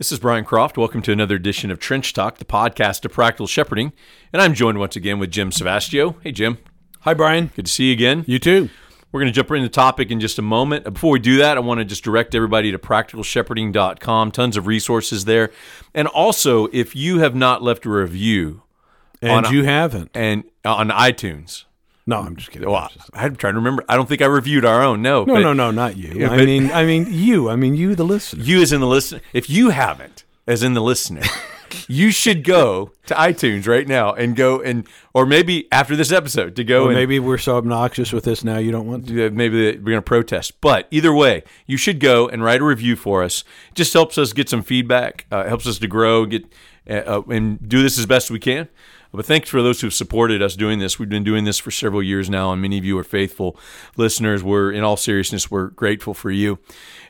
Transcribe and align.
This 0.00 0.12
is 0.12 0.18
Brian 0.18 0.46
Croft. 0.46 0.78
Welcome 0.78 1.02
to 1.02 1.12
another 1.12 1.34
edition 1.34 1.70
of 1.70 1.78
Trench 1.78 2.14
Talk, 2.14 2.38
the 2.38 2.46
podcast 2.46 3.04
of 3.04 3.12
practical 3.12 3.46
shepherding. 3.46 3.92
And 4.32 4.40
I'm 4.40 4.54
joined 4.54 4.78
once 4.78 4.96
again 4.96 5.18
with 5.18 5.30
Jim 5.30 5.50
Savastio. 5.50 6.16
Hey, 6.22 6.32
Jim. 6.32 6.56
Hi, 7.00 7.12
Brian. 7.12 7.50
Good 7.54 7.66
to 7.66 7.70
see 7.70 7.88
you 7.88 7.92
again. 7.92 8.24
You 8.26 8.38
too. 8.38 8.70
We're 9.12 9.20
going 9.20 9.30
to 9.30 9.36
jump 9.36 9.50
right 9.50 9.58
into 9.58 9.68
the 9.68 9.74
topic 9.74 10.10
in 10.10 10.18
just 10.18 10.38
a 10.38 10.42
moment. 10.42 10.86
Uh, 10.86 10.90
before 10.92 11.10
we 11.10 11.18
do 11.18 11.36
that, 11.36 11.58
I 11.58 11.60
want 11.60 11.80
to 11.80 11.84
just 11.84 12.02
direct 12.02 12.34
everybody 12.34 12.72
to 12.72 12.78
practicalshepherding.com. 12.78 14.30
Tons 14.30 14.56
of 14.56 14.66
resources 14.66 15.26
there. 15.26 15.50
And 15.94 16.08
also, 16.08 16.68
if 16.72 16.96
you 16.96 17.18
have 17.18 17.34
not 17.34 17.62
left 17.62 17.84
a 17.84 17.90
review 17.90 18.62
And 19.20 19.44
On- 19.44 19.52
you 19.52 19.64
haven't. 19.64 20.10
and 20.14 20.44
uh, 20.64 20.76
on 20.76 20.88
iTunes, 20.88 21.64
No, 22.10 22.18
I'm 22.20 22.34
just 22.36 22.50
kidding. 22.50 22.68
well, 22.68 22.90
I'm 23.14 23.36
trying 23.36 23.54
to 23.54 23.58
remember. 23.60 23.84
I 23.88 23.96
don't 23.96 24.08
think 24.08 24.20
I 24.20 24.26
reviewed 24.26 24.64
our 24.64 24.82
own. 24.82 25.00
No, 25.00 25.24
no, 25.24 25.34
but 25.34 25.40
no, 25.40 25.52
no, 25.52 25.70
not 25.70 25.96
you. 25.96 26.12
Yeah, 26.14 26.32
I 26.32 26.38
but- 26.38 26.44
mean, 26.46 26.70
I 26.72 26.84
mean 26.84 27.06
you. 27.08 27.48
I 27.48 27.56
mean 27.56 27.74
you, 27.74 27.94
the 27.94 28.04
listener. 28.04 28.42
You 28.42 28.60
as 28.62 28.72
in 28.72 28.80
the 28.80 28.86
listener. 28.86 29.20
If 29.32 29.48
you 29.48 29.70
haven't, 29.70 30.24
as 30.46 30.62
in 30.62 30.74
the 30.74 30.80
listener, 30.82 31.22
you 31.88 32.10
should 32.10 32.42
go 32.42 32.90
to 33.06 33.14
iTunes 33.14 33.68
right 33.68 33.86
now 33.86 34.12
and 34.12 34.34
go 34.34 34.60
and, 34.60 34.86
or 35.14 35.24
maybe 35.24 35.68
after 35.70 35.94
this 35.94 36.10
episode 36.10 36.56
to 36.56 36.64
go 36.64 36.84
Or 36.86 36.88
and 36.88 36.96
maybe 36.96 37.20
we're 37.20 37.38
so 37.38 37.56
obnoxious 37.56 38.12
with 38.12 38.24
this 38.24 38.42
now 38.42 38.58
you 38.58 38.72
don't 38.72 38.86
want 38.88 39.06
to. 39.08 39.30
maybe 39.30 39.76
we're 39.78 39.92
going 39.92 39.96
to 39.98 40.02
protest. 40.02 40.60
But 40.60 40.88
either 40.90 41.14
way, 41.14 41.44
you 41.66 41.76
should 41.76 42.00
go 42.00 42.28
and 42.28 42.42
write 42.42 42.60
a 42.60 42.64
review 42.64 42.96
for 42.96 43.22
us. 43.22 43.44
It 43.70 43.76
just 43.76 43.92
helps 43.92 44.18
us 44.18 44.32
get 44.32 44.48
some 44.48 44.62
feedback, 44.62 45.26
uh, 45.30 45.46
helps 45.46 45.66
us 45.68 45.78
to 45.78 45.86
grow, 45.86 46.26
get 46.26 46.44
uh, 46.90 47.22
and 47.22 47.68
do 47.68 47.82
this 47.82 47.98
as 47.98 48.06
best 48.06 48.30
we 48.30 48.38
can. 48.38 48.68
But 49.12 49.26
thanks 49.26 49.48
for 49.48 49.60
those 49.60 49.80
who've 49.80 49.92
supported 49.92 50.40
us 50.40 50.54
doing 50.54 50.78
this. 50.78 50.98
We've 50.98 51.08
been 51.08 51.24
doing 51.24 51.44
this 51.44 51.58
for 51.58 51.72
several 51.72 52.02
years 52.02 52.30
now, 52.30 52.52
and 52.52 52.62
many 52.62 52.78
of 52.78 52.84
you 52.84 52.96
are 52.96 53.04
faithful 53.04 53.58
listeners. 53.96 54.44
We're, 54.44 54.70
in 54.70 54.84
all 54.84 54.96
seriousness, 54.96 55.50
we're 55.50 55.68
grateful 55.68 56.14
for 56.14 56.30
you. 56.30 56.60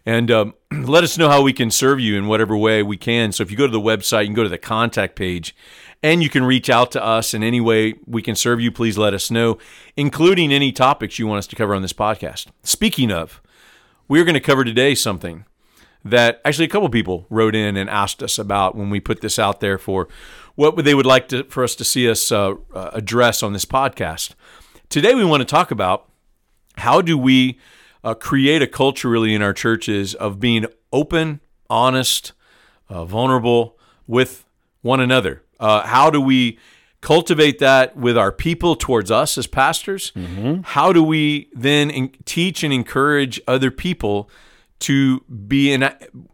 And 0.07 0.31
um, 0.31 0.55
let 0.73 1.05
us 1.05 1.19
know 1.19 1.29
how 1.29 1.43
we 1.43 1.53
can 1.53 1.71
serve 1.71 2.01
you 2.01 2.17
in 2.17 2.27
whatever 2.27 2.57
way 2.57 2.83
we 2.83 2.97
can. 2.97 3.33
So 3.33 3.43
if 3.43 3.51
you 3.51 3.57
go 3.57 3.67
to 3.67 3.73
the 3.73 3.81
website, 3.81 4.23
you 4.23 4.29
can 4.29 4.35
go 4.35 4.45
to 4.45 4.49
the 4.49 4.57
contact 4.59 5.15
page 5.15 5.55
and 6.03 6.23
you 6.23 6.31
can 6.31 6.45
reach 6.45 6.71
out 6.71 6.91
to 6.93 7.05
us 7.05 7.35
in 7.35 7.43
any 7.43 7.61
way 7.61 7.95
we 8.07 8.23
can 8.23 8.35
serve 8.35 8.61
you. 8.61 8.73
Please 8.73 8.97
let 8.97 9.13
us 9.13 9.31
know, 9.31 9.59
including 9.95 10.53
any 10.53 10.73
topics 10.73 11.19
you 11.19 11.27
want 11.27 11.41
us 11.41 11.47
to 11.49 11.57
cover 11.57 11.75
on 11.75 11.83
this 11.83 11.93
podcast. 11.93 12.47
Speaking 12.63 13.13
of, 13.13 13.43
we're 14.09 14.25
going 14.25 14.35
to 14.35 14.41
cover 14.41 14.65
today 14.65 14.95
something 14.95 15.45
that 16.05 16.41
actually 16.45 16.65
a 16.65 16.69
couple 16.69 16.89
people 16.89 17.27
wrote 17.29 17.55
in 17.55 17.77
and 17.77 17.91
asked 17.91 18.23
us 18.23 18.39
about 18.39 18.75
when 18.75 18.91
we 18.91 19.01
put 19.01 19.21
this 19.21 19.39
out 19.39 19.61
there 19.61 19.79
for 19.79 20.09
what 20.55 20.77
they 20.85 20.95
would 20.95 21.07
like 21.07 21.29
to, 21.29 21.45
for 21.45 21.63
us 21.65 21.75
to 21.77 21.85
see 21.85 22.09
us 22.09 22.33
uh, 22.33 22.55
uh, 22.75 22.91
address 22.93 23.43
on 23.43 23.53
this 23.53 23.65
podcast. 23.65 24.35
Today 24.89 25.15
we 25.15 25.25
want 25.25 25.41
to 25.41 25.45
talk 25.45 25.71
about 25.71 26.09
how 26.79 27.01
do 27.01 27.17
we 27.19 27.59
uh, 28.03 28.15
create 28.15 28.63
a 28.63 28.67
culture 28.67 29.09
really 29.09 29.35
in 29.35 29.43
our 29.43 29.53
churches 29.53 30.15
of 30.15 30.41
being 30.41 30.67
open, 30.93 31.41
honest, 31.69 32.33
uh, 32.89 33.05
vulnerable 33.05 33.79
with 34.07 34.45
one 34.83 35.01
another. 35.01 35.43
Uh, 35.59 35.87
how 35.87 36.09
do 36.11 36.21
we 36.21 36.59
cultivate 37.03 37.59
that 37.59 37.97
with 37.97 38.17
our 38.17 38.33
people 38.33 38.75
towards 38.75 39.11
us 39.11 39.37
as 39.39 39.47
pastors? 39.47 40.13
How 40.65 40.93
do 40.93 41.03
we 41.03 41.49
then 41.53 41.91
in- 41.91 42.15
teach 42.25 42.63
and 42.65 42.73
encourage 42.73 43.41
other 43.47 43.71
people 43.71 44.29
to 44.81 45.21
be 45.21 45.73
in 45.73 45.89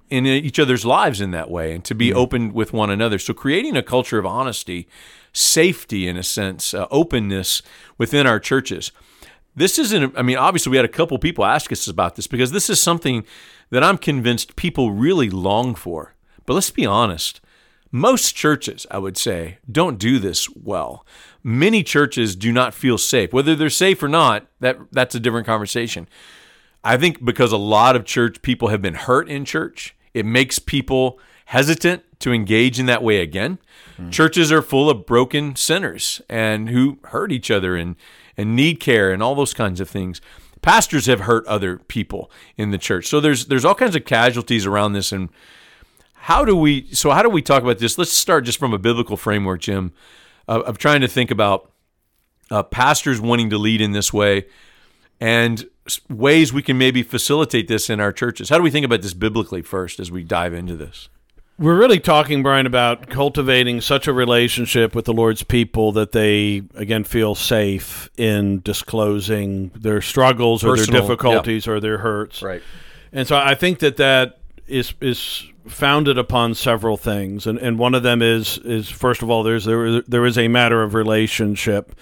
in 0.09 0.27
each 0.27 0.59
other's 0.59 0.85
lives 0.85 1.21
in 1.21 1.33
that 1.33 1.51
way 1.51 1.75
and 1.75 1.85
to 1.85 1.95
be 1.95 2.13
open 2.13 2.53
with 2.53 2.73
one 2.73 2.91
another? 2.91 3.19
So 3.19 3.35
creating 3.35 3.77
a 3.77 3.83
culture 3.83 4.19
of 4.19 4.27
honesty, 4.27 4.89
safety 5.33 6.07
in 6.07 6.17
a 6.17 6.23
sense, 6.23 6.73
uh, 6.73 6.87
openness 6.91 7.63
within 7.99 8.27
our 8.27 8.41
churches. 8.41 8.93
This 9.55 9.79
isn't 9.79 10.17
i 10.17 10.23
mean 10.23 10.37
obviously 10.37 10.71
we 10.71 10.77
had 10.77 10.85
a 10.85 10.89
couple 10.89 11.19
people 11.19 11.45
ask 11.45 11.73
us 11.73 11.89
about 11.89 12.17
this 12.17 12.27
because 12.27 12.53
this 12.53 12.69
is 12.69 12.81
something 12.81 13.25
that 13.71 13.83
i'm 13.83 13.99
convinced 13.99 14.57
people 14.57 14.93
really 14.93 15.31
long 15.31 15.75
for. 15.75 16.15
But 16.45 16.55
let's 16.55 16.71
be 16.71 16.87
honest. 16.87 17.41
Most 17.91 18.37
churches 18.37 18.87
i 18.91 18.99
would 18.99 19.17
say 19.17 19.59
don't 19.71 19.99
do 19.99 20.19
this 20.19 20.49
well. 20.55 21.07
Many 21.43 21.83
churches 21.83 22.37
do 22.37 22.53
not 22.53 22.75
feel 22.75 22.99
safe. 22.99 23.33
Whether 23.33 23.55
they're 23.55 23.71
safe 23.71 24.03
or 24.03 24.09
not 24.09 24.47
that 24.61 24.79
that's 24.93 25.15
a 25.15 25.21
different 25.21 25.47
conversation 25.47 26.07
i 26.87 26.97
think 26.97 27.25
because 27.25 27.53
a 27.53 27.57
lot 27.57 27.97
of 27.97 28.05
church 28.05 28.43
people 28.43 28.69
have 28.69 28.81
been 28.81 28.95
hurt 28.95 29.29
in 29.29 29.45
church 29.45 29.95
it 30.15 30.25
makes 30.25 30.59
people 30.59 31.19
hesitant 31.47 32.03
to 32.19 32.33
engage 32.33 32.81
in 32.81 32.87
that 32.87 33.03
way 33.03 33.21
again 33.21 33.59
churches 34.11 34.53
are 34.53 34.63
full 34.63 34.91
of 34.91 35.07
broken 35.07 35.57
sinners 35.57 36.21
and 36.29 36.69
who 36.69 36.99
hurt 37.05 37.33
each 37.33 37.51
other 37.51 37.77
and 37.77 37.97
and 38.37 38.55
need 38.55 38.81
care 38.81 39.11
and 39.11 39.23
all 39.23 39.35
those 39.35 39.55
kinds 39.55 39.81
of 39.81 39.89
things. 39.89 40.21
Pastors 40.63 41.07
have 41.07 41.21
hurt 41.21 41.47
other 41.47 41.79
people 41.79 42.31
in 42.57 42.71
the 42.71 42.79
church. 42.79 43.07
So 43.07 43.21
there's 43.21 43.47
there's 43.47 43.65
all 43.65 43.75
kinds 43.75 43.97
of 43.97 44.05
casualties 44.05 44.67
around 44.67 44.93
this 44.93 45.13
and 45.13 45.29
how 46.15 46.45
do 46.45 46.57
we 46.57 46.93
so 46.93 47.11
how 47.11 47.23
do 47.23 47.31
we 47.31 47.43
talk 47.43 47.63
about 47.63 47.79
this? 47.79 47.99
Let's 47.99 48.13
start 48.13 48.45
just 48.45 48.59
from 48.59 48.75
a 48.75 48.79
biblical 48.79 49.17
framework, 49.17 49.61
Jim, 49.61 49.93
uh, 50.49 50.61
of 50.61 50.79
trying 50.79 51.01
to 51.01 51.09
think 51.09 51.31
about 51.31 51.71
uh, 52.51 52.63
pastors 52.63 53.21
wanting 53.21 53.51
to 53.51 53.59
lead 53.59 53.81
in 53.81 53.93
this 53.93 54.13
way 54.13 54.47
and 55.21 55.69
ways 56.09 56.53
we 56.53 56.63
can 56.63 56.79
maybe 56.79 57.03
facilitate 57.03 57.69
this 57.69 57.89
in 57.89 58.01
our 58.01 58.13
churches. 58.13 58.49
How 58.49 58.57
do 58.57 58.63
we 58.63 58.71
think 58.71 58.85
about 58.85 59.03
this 59.03 59.15
biblically 59.15 59.63
first 59.63 60.01
as 60.01 60.11
we 60.11 60.23
dive 60.23 60.53
into 60.53 60.77
this? 60.77 61.09
We're 61.59 61.79
really 61.79 62.01
talking, 62.01 62.43
Brian, 62.43 62.67
about 62.67 63.09
cultivating 63.09 63.81
such 63.81 64.07
a 64.07 64.13
relationship 64.13 64.95
with 64.95 65.07
the 65.07 65.15
Lord's 65.15 65.43
people 65.43 65.91
that 65.93 66.13
they 66.13 66.65
again 66.75 67.03
feel 67.03 67.35
safe 67.35 68.11
in 68.19 68.61
disclosing 68.61 69.71
their 69.71 70.03
struggles 70.03 70.63
or 70.63 70.77
Personal, 70.77 70.93
their 70.93 71.01
yeah. 71.01 71.09
difficulties 71.09 71.67
or 71.67 71.81
their 71.81 71.99
hurts. 71.99 72.43
Right. 72.43 72.63
And 73.11 73.27
so 73.27 73.37
I 73.39 73.55
think 73.55 73.79
that 73.79 73.97
that 73.97 74.39
is 74.67 74.93
is 75.01 75.47
founded 75.67 76.19
upon 76.19 76.55
several 76.55 76.99
things, 76.99 77.47
and 77.47 77.59
and 77.59 77.79
one 77.79 77.95
of 77.95 78.03
them 78.03 78.21
is 78.21 78.59
is 78.59 78.91
first 78.91 79.23
of 79.23 79.31
all 79.31 79.43
there's 79.43 79.65
there 79.65 80.03
there 80.03 80.27
is 80.27 80.37
a 80.37 80.49
matter 80.49 80.83
of 80.83 80.93
relationship, 80.93 81.95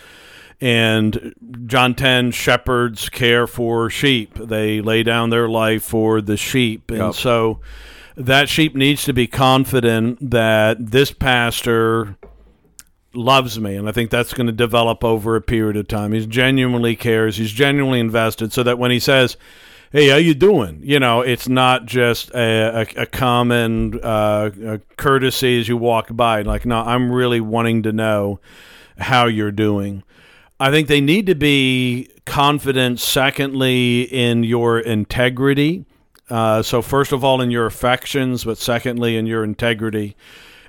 and 0.60 1.34
John 1.66 1.94
ten 1.94 2.30
shepherds 2.30 3.08
care 3.08 3.46
for 3.46 3.90
sheep; 3.90 4.34
they 4.34 4.80
lay 4.80 5.02
down 5.02 5.30
their 5.30 5.48
life 5.48 5.82
for 5.82 6.20
the 6.20 6.36
sheep, 6.36 6.90
and 6.90 6.98
Yep. 6.98 7.14
so 7.14 7.60
that 8.16 8.48
sheep 8.48 8.74
needs 8.76 9.04
to 9.04 9.12
be 9.12 9.26
confident 9.26 10.30
that 10.30 10.76
this 10.92 11.10
pastor 11.10 12.16
loves 13.12 13.60
me. 13.60 13.76
And 13.76 13.88
i 13.88 13.92
think 13.92 14.10
that's 14.10 14.34
going 14.34 14.46
to 14.48 14.52
develop 14.52 15.04
over 15.04 15.36
a 15.36 15.40
period 15.40 15.76
of 15.76 15.86
time. 15.88 16.12
He 16.12 16.26
genuinely 16.26 16.96
cares. 16.96 17.36
He's 17.36 17.52
genuinely 17.52 18.00
invested. 18.00 18.52
So 18.52 18.62
that 18.64 18.78
when 18.78 18.90
he 18.90 18.98
says 18.98 19.36
hey 19.92 20.08
how 20.08 20.16
you 20.16 20.34
doing? 20.34 20.80
You 20.82 20.98
know 20.98 21.20
it's 21.20 21.48
not 21.48 21.86
just 21.86 22.30
a, 22.34 22.80
a, 22.98 23.02
a 23.02 23.06
common 23.06 24.00
uh, 24.02 24.50
a 24.64 24.78
courtesy 24.96 25.60
as 25.60 25.68
you 25.68 25.76
walk 25.76 26.08
by. 26.10 26.42
Like 26.42 26.66
no 26.66 26.78
i'm 26.80 27.10
really 27.12 27.40
wanting 27.40 27.82
to 27.84 27.92
know 27.92 28.40
how 28.98 29.26
you're 29.26 29.52
doing 29.52 30.02
i 30.60 30.70
think 30.70 30.88
they 30.88 31.00
need 31.00 31.26
to 31.26 31.34
be 31.34 32.08
confident 32.24 32.98
secondly 32.98 34.02
in 34.02 34.44
your 34.44 34.78
integrity. 34.78 35.84
Uh, 36.30 36.62
so 36.62 36.80
first 36.80 37.12
of 37.12 37.22
all 37.22 37.42
in 37.42 37.50
your 37.50 37.66
affections 37.66 38.44
but 38.44 38.56
secondly 38.56 39.16
in 39.16 39.26
your 39.26 39.44
integrity 39.44 40.16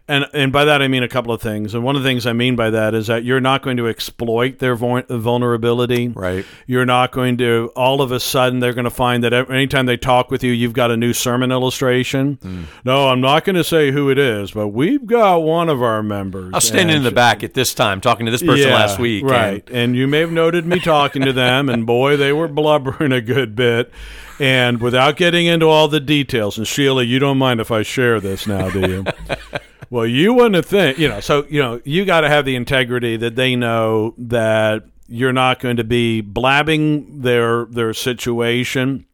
and 0.08 0.28
and 0.34 0.52
by 0.52 0.66
that 0.66 0.82
I 0.82 0.88
mean 0.88 1.04
a 1.04 1.08
couple 1.08 1.32
of 1.34 1.42
things. 1.42 1.74
And 1.74 1.84
one 1.84 1.96
of 1.96 2.04
the 2.04 2.08
things 2.10 2.26
I 2.28 2.34
mean 2.34 2.56
by 2.56 2.70
that 2.70 2.94
is 2.94 3.08
that 3.08 3.24
you're 3.24 3.42
not 3.42 3.64
going 3.64 3.78
to 3.78 3.88
exploit 3.88 4.60
their 4.60 4.76
vulnerability. 4.76 6.10
Right. 6.10 6.46
You're 6.68 6.86
not 6.86 7.12
going 7.12 7.38
to 7.38 7.72
all 7.76 8.02
of 8.02 8.12
a 8.12 8.20
sudden 8.20 8.60
they're 8.60 8.74
going 8.74 8.86
to 8.86 8.92
find 8.92 9.24
that 9.24 9.34
anytime 9.34 9.88
they 9.88 9.98
talk 9.98 10.30
with 10.30 10.44
you, 10.44 10.52
you've 10.52 10.74
got 10.74 10.92
a 10.92 10.98
new 10.98 11.14
sermon 11.14 11.52
illustration. 11.52 12.38
Mm. 12.38 12.66
No, 12.84 13.10
I'm 13.10 13.22
not 13.22 13.46
going 13.46 13.56
to 13.56 13.64
say 13.64 13.92
who 13.92 14.10
it 14.10 14.20
is, 14.20 14.52
but 14.52 14.68
we've 14.68 15.06
got 15.06 15.38
one 15.40 15.70
of 15.70 15.82
our 15.82 16.04
members. 16.04 16.54
I 16.54 16.58
was 16.58 16.68
standing 16.68 16.98
in 16.98 17.04
the 17.04 17.12
back 17.12 17.44
at 17.44 17.54
this 17.54 17.74
time 17.74 18.00
talking 18.00 18.26
to 18.28 18.32
this 18.32 18.44
person 18.44 18.68
yeah, 18.70 18.76
last 18.76 19.00
week. 19.00 19.24
and- 19.24 19.32
Right. 19.32 19.70
And, 19.72 19.96
you 19.96 20.08
may 20.08 20.20
have 20.20 20.32
noted 20.32 20.66
me 20.66 20.80
talking 20.80 21.22
to 21.24 21.34
them, 21.34 21.70
and 21.70 21.86
boy, 21.86 22.18
they 22.18 22.34
were 22.34 22.48
blubbering 22.48 23.12
a 23.12 23.22
good 23.22 23.56
bit. 23.56 23.92
And 24.40 24.82
without 24.82 25.16
getting 25.16 25.46
into 25.46 25.68
all 25.68 25.88
the 25.88 26.00
details, 26.02 26.58
and 26.58 26.68
Sheila, 26.68 27.04
you 27.04 27.20
don't 27.20 27.38
mind 27.38 27.62
if 27.62 27.72
I 27.72 27.84
share 27.84 28.20
this 28.20 28.46
now, 28.46 28.70
do 28.70 28.82
you? 28.82 29.06
well, 29.90 30.06
you 30.06 30.34
wouldn't 30.34 30.66
think, 30.66 30.98
you 30.98 31.08
know, 31.08 31.20
so, 31.20 31.46
you 31.50 31.62
know, 31.62 31.82
you 31.84 32.06
got 32.06 32.22
to 32.22 32.30
have 32.30 32.46
the 32.46 32.56
integrity 32.56 33.18
that 33.18 33.36
they 33.36 33.56
know 33.56 34.14
that 34.18 34.84
you're 35.08 35.34
not 35.34 35.60
going 35.60 35.78
to 35.78 35.84
be 35.84 36.22
blabbing 36.22 37.22
their 37.22 37.66
their 37.66 37.94
situation. 37.94 39.06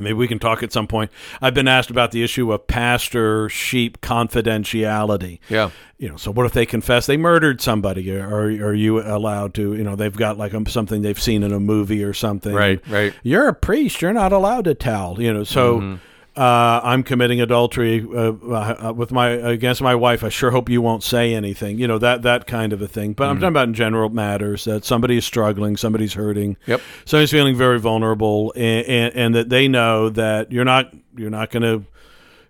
Maybe 0.00 0.14
we 0.14 0.28
can 0.28 0.38
talk 0.38 0.62
at 0.62 0.72
some 0.72 0.86
point. 0.86 1.10
I've 1.42 1.54
been 1.54 1.66
asked 1.66 1.90
about 1.90 2.12
the 2.12 2.22
issue 2.22 2.52
of 2.52 2.68
pastor 2.68 3.48
sheep 3.48 4.00
confidentiality 4.00 5.40
yeah. 5.48 5.70
you 5.98 6.08
know, 6.08 6.16
so 6.16 6.30
what 6.30 6.46
if 6.46 6.52
they 6.52 6.66
confess 6.66 7.06
they 7.06 7.16
murdered 7.16 7.60
somebody? 7.60 8.16
Are, 8.16 8.44
are 8.44 8.74
you 8.74 9.00
allowed 9.00 9.54
to, 9.54 9.74
you 9.74 9.82
know, 9.82 9.96
they've 9.96 10.16
got 10.16 10.38
like 10.38 10.54
um, 10.54 10.66
something 10.66 11.02
they've 11.02 11.20
seen 11.20 11.42
in 11.42 11.52
a 11.52 11.58
movie 11.58 12.04
or 12.04 12.12
something. 12.12 12.54
Right, 12.54 12.86
right. 12.88 13.12
You're 13.24 13.48
a 13.48 13.54
priest. 13.54 14.00
You're 14.00 14.12
not 14.12 14.32
allowed 14.32 14.66
to 14.66 14.74
tell, 14.74 15.20
you 15.20 15.32
know, 15.32 15.42
so 15.42 15.98
uh, 16.38 16.80
I'm 16.84 17.02
committing 17.02 17.40
adultery 17.40 18.06
uh, 18.14 18.32
uh, 18.32 18.92
with 18.94 19.10
my 19.10 19.30
against 19.30 19.82
my 19.82 19.94
wife. 19.94 20.22
I 20.22 20.28
sure 20.28 20.52
hope 20.52 20.68
you 20.68 20.80
won't 20.80 21.02
say 21.02 21.34
anything, 21.34 21.78
you 21.78 21.88
know, 21.88 21.98
that, 21.98 22.22
that 22.22 22.46
kind 22.46 22.72
of 22.72 22.80
a 22.80 22.86
thing. 22.86 23.12
But 23.14 23.28
I'm 23.28 23.36
talking 23.36 23.48
about 23.48 23.68
in 23.68 23.74
general 23.74 24.08
matters 24.10 24.64
that 24.64 24.84
somebody 24.84 25.16
is 25.16 25.24
struggling, 25.24 25.76
somebody's 25.76 26.14
hurting, 26.14 26.56
Yep. 26.66 26.80
somebody's 27.04 27.30
feeling 27.32 27.56
very 27.56 27.80
vulnerable 27.80 28.52
and, 28.54 28.86
and, 28.86 29.14
and 29.16 29.34
that 29.34 29.48
they 29.48 29.66
know 29.66 30.10
that 30.10 30.52
you're 30.52 30.64
not, 30.64 30.94
you're 31.16 31.30
not 31.30 31.50
going 31.50 31.62
to, 31.64 31.84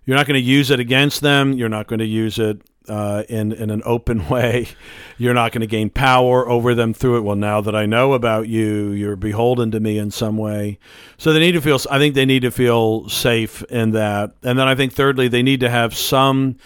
you're 0.05 0.17
not 0.17 0.27
going 0.27 0.39
to 0.39 0.47
use 0.47 0.69
it 0.69 0.79
against 0.79 1.21
them. 1.21 1.53
You're 1.53 1.69
not 1.69 1.87
going 1.87 1.99
to 1.99 2.05
use 2.05 2.37
it 2.37 2.61
uh, 2.89 3.23
in 3.29 3.51
in 3.51 3.69
an 3.69 3.81
open 3.85 4.27
way. 4.29 4.69
You're 5.17 5.33
not 5.33 5.51
going 5.51 5.61
to 5.61 5.67
gain 5.67 5.89
power 5.89 6.47
over 6.49 6.73
them 6.73 6.93
through 6.93 7.17
it. 7.17 7.21
Well, 7.21 7.35
now 7.35 7.61
that 7.61 7.75
I 7.75 7.85
know 7.85 8.13
about 8.13 8.47
you, 8.47 8.91
you're 8.91 9.15
beholden 9.15 9.71
to 9.71 9.79
me 9.79 9.97
in 9.97 10.11
some 10.11 10.37
way. 10.37 10.79
So 11.17 11.33
they 11.33 11.39
need 11.39 11.53
to 11.53 11.61
feel. 11.61 11.79
I 11.89 11.97
think 11.97 12.15
they 12.15 12.25
need 12.25 12.41
to 12.41 12.51
feel 12.51 13.07
safe 13.09 13.61
in 13.63 13.91
that. 13.91 14.31
And 14.43 14.57
then 14.57 14.67
I 14.67 14.75
think 14.75 14.93
thirdly, 14.93 15.27
they 15.27 15.43
need 15.43 15.59
to 15.61 15.69
have 15.69 15.95
some 15.95 16.57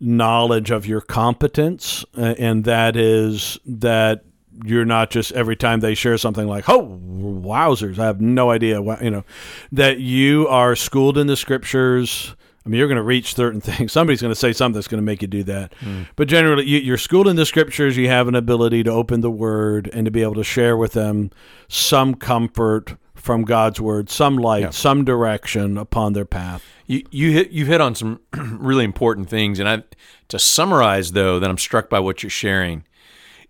knowledge 0.00 0.70
of 0.70 0.86
your 0.86 1.02
competence, 1.02 2.04
uh, 2.16 2.34
and 2.38 2.64
that 2.64 2.96
is 2.96 3.58
that 3.66 4.24
you're 4.64 4.84
not 4.84 5.10
just 5.10 5.32
every 5.32 5.56
time 5.56 5.80
they 5.80 5.94
share 5.94 6.18
something 6.18 6.46
like, 6.46 6.68
"Oh, 6.68 6.98
wowzers! 7.08 7.98
I 7.98 8.06
have 8.06 8.20
no 8.20 8.50
idea." 8.50 8.82
You 9.02 9.10
know, 9.10 9.24
that 9.72 10.00
you 10.00 10.48
are 10.48 10.74
schooled 10.74 11.18
in 11.18 11.26
the 11.26 11.36
scriptures 11.36 12.34
I 12.64 12.68
mean, 12.68 12.78
you're 12.78 12.88
going 12.88 12.96
to 12.96 13.02
reach 13.02 13.34
certain 13.34 13.60
things. 13.60 13.92
Somebody's 13.92 14.20
going 14.20 14.32
to 14.32 14.38
say 14.38 14.52
something 14.52 14.74
that's 14.74 14.88
going 14.88 15.00
to 15.00 15.06
make 15.06 15.22
you 15.22 15.28
do 15.28 15.42
that. 15.44 15.72
Mm. 15.80 16.06
But 16.16 16.28
generally, 16.28 16.66
you, 16.66 16.92
are 16.92 16.98
schooled 16.98 17.28
in 17.28 17.36
the 17.36 17.46
scriptures. 17.46 17.96
You 17.96 18.08
have 18.08 18.28
an 18.28 18.34
ability 18.34 18.82
to 18.84 18.90
open 18.90 19.20
the 19.20 19.30
word 19.30 19.88
and 19.92 20.04
to 20.04 20.10
be 20.10 20.22
able 20.22 20.34
to 20.34 20.44
share 20.44 20.76
with 20.76 20.92
them 20.92 21.30
some 21.68 22.14
comfort 22.14 22.96
from 23.14 23.42
God's 23.42 23.80
word, 23.80 24.08
some 24.08 24.36
light, 24.36 24.62
yeah. 24.62 24.70
some 24.70 25.04
direction 25.04 25.76
upon 25.76 26.14
their 26.14 26.24
path. 26.24 26.64
You 26.86 27.04
you 27.10 27.32
hit 27.32 27.50
you 27.50 27.66
hit 27.66 27.80
on 27.80 27.94
some 27.94 28.20
really 28.32 28.84
important 28.84 29.28
things, 29.28 29.58
and 29.58 29.68
I 29.68 29.82
to 30.28 30.38
summarize 30.38 31.12
though 31.12 31.38
that 31.38 31.50
I'm 31.50 31.58
struck 31.58 31.90
by 31.90 32.00
what 32.00 32.22
you're 32.22 32.30
sharing 32.30 32.84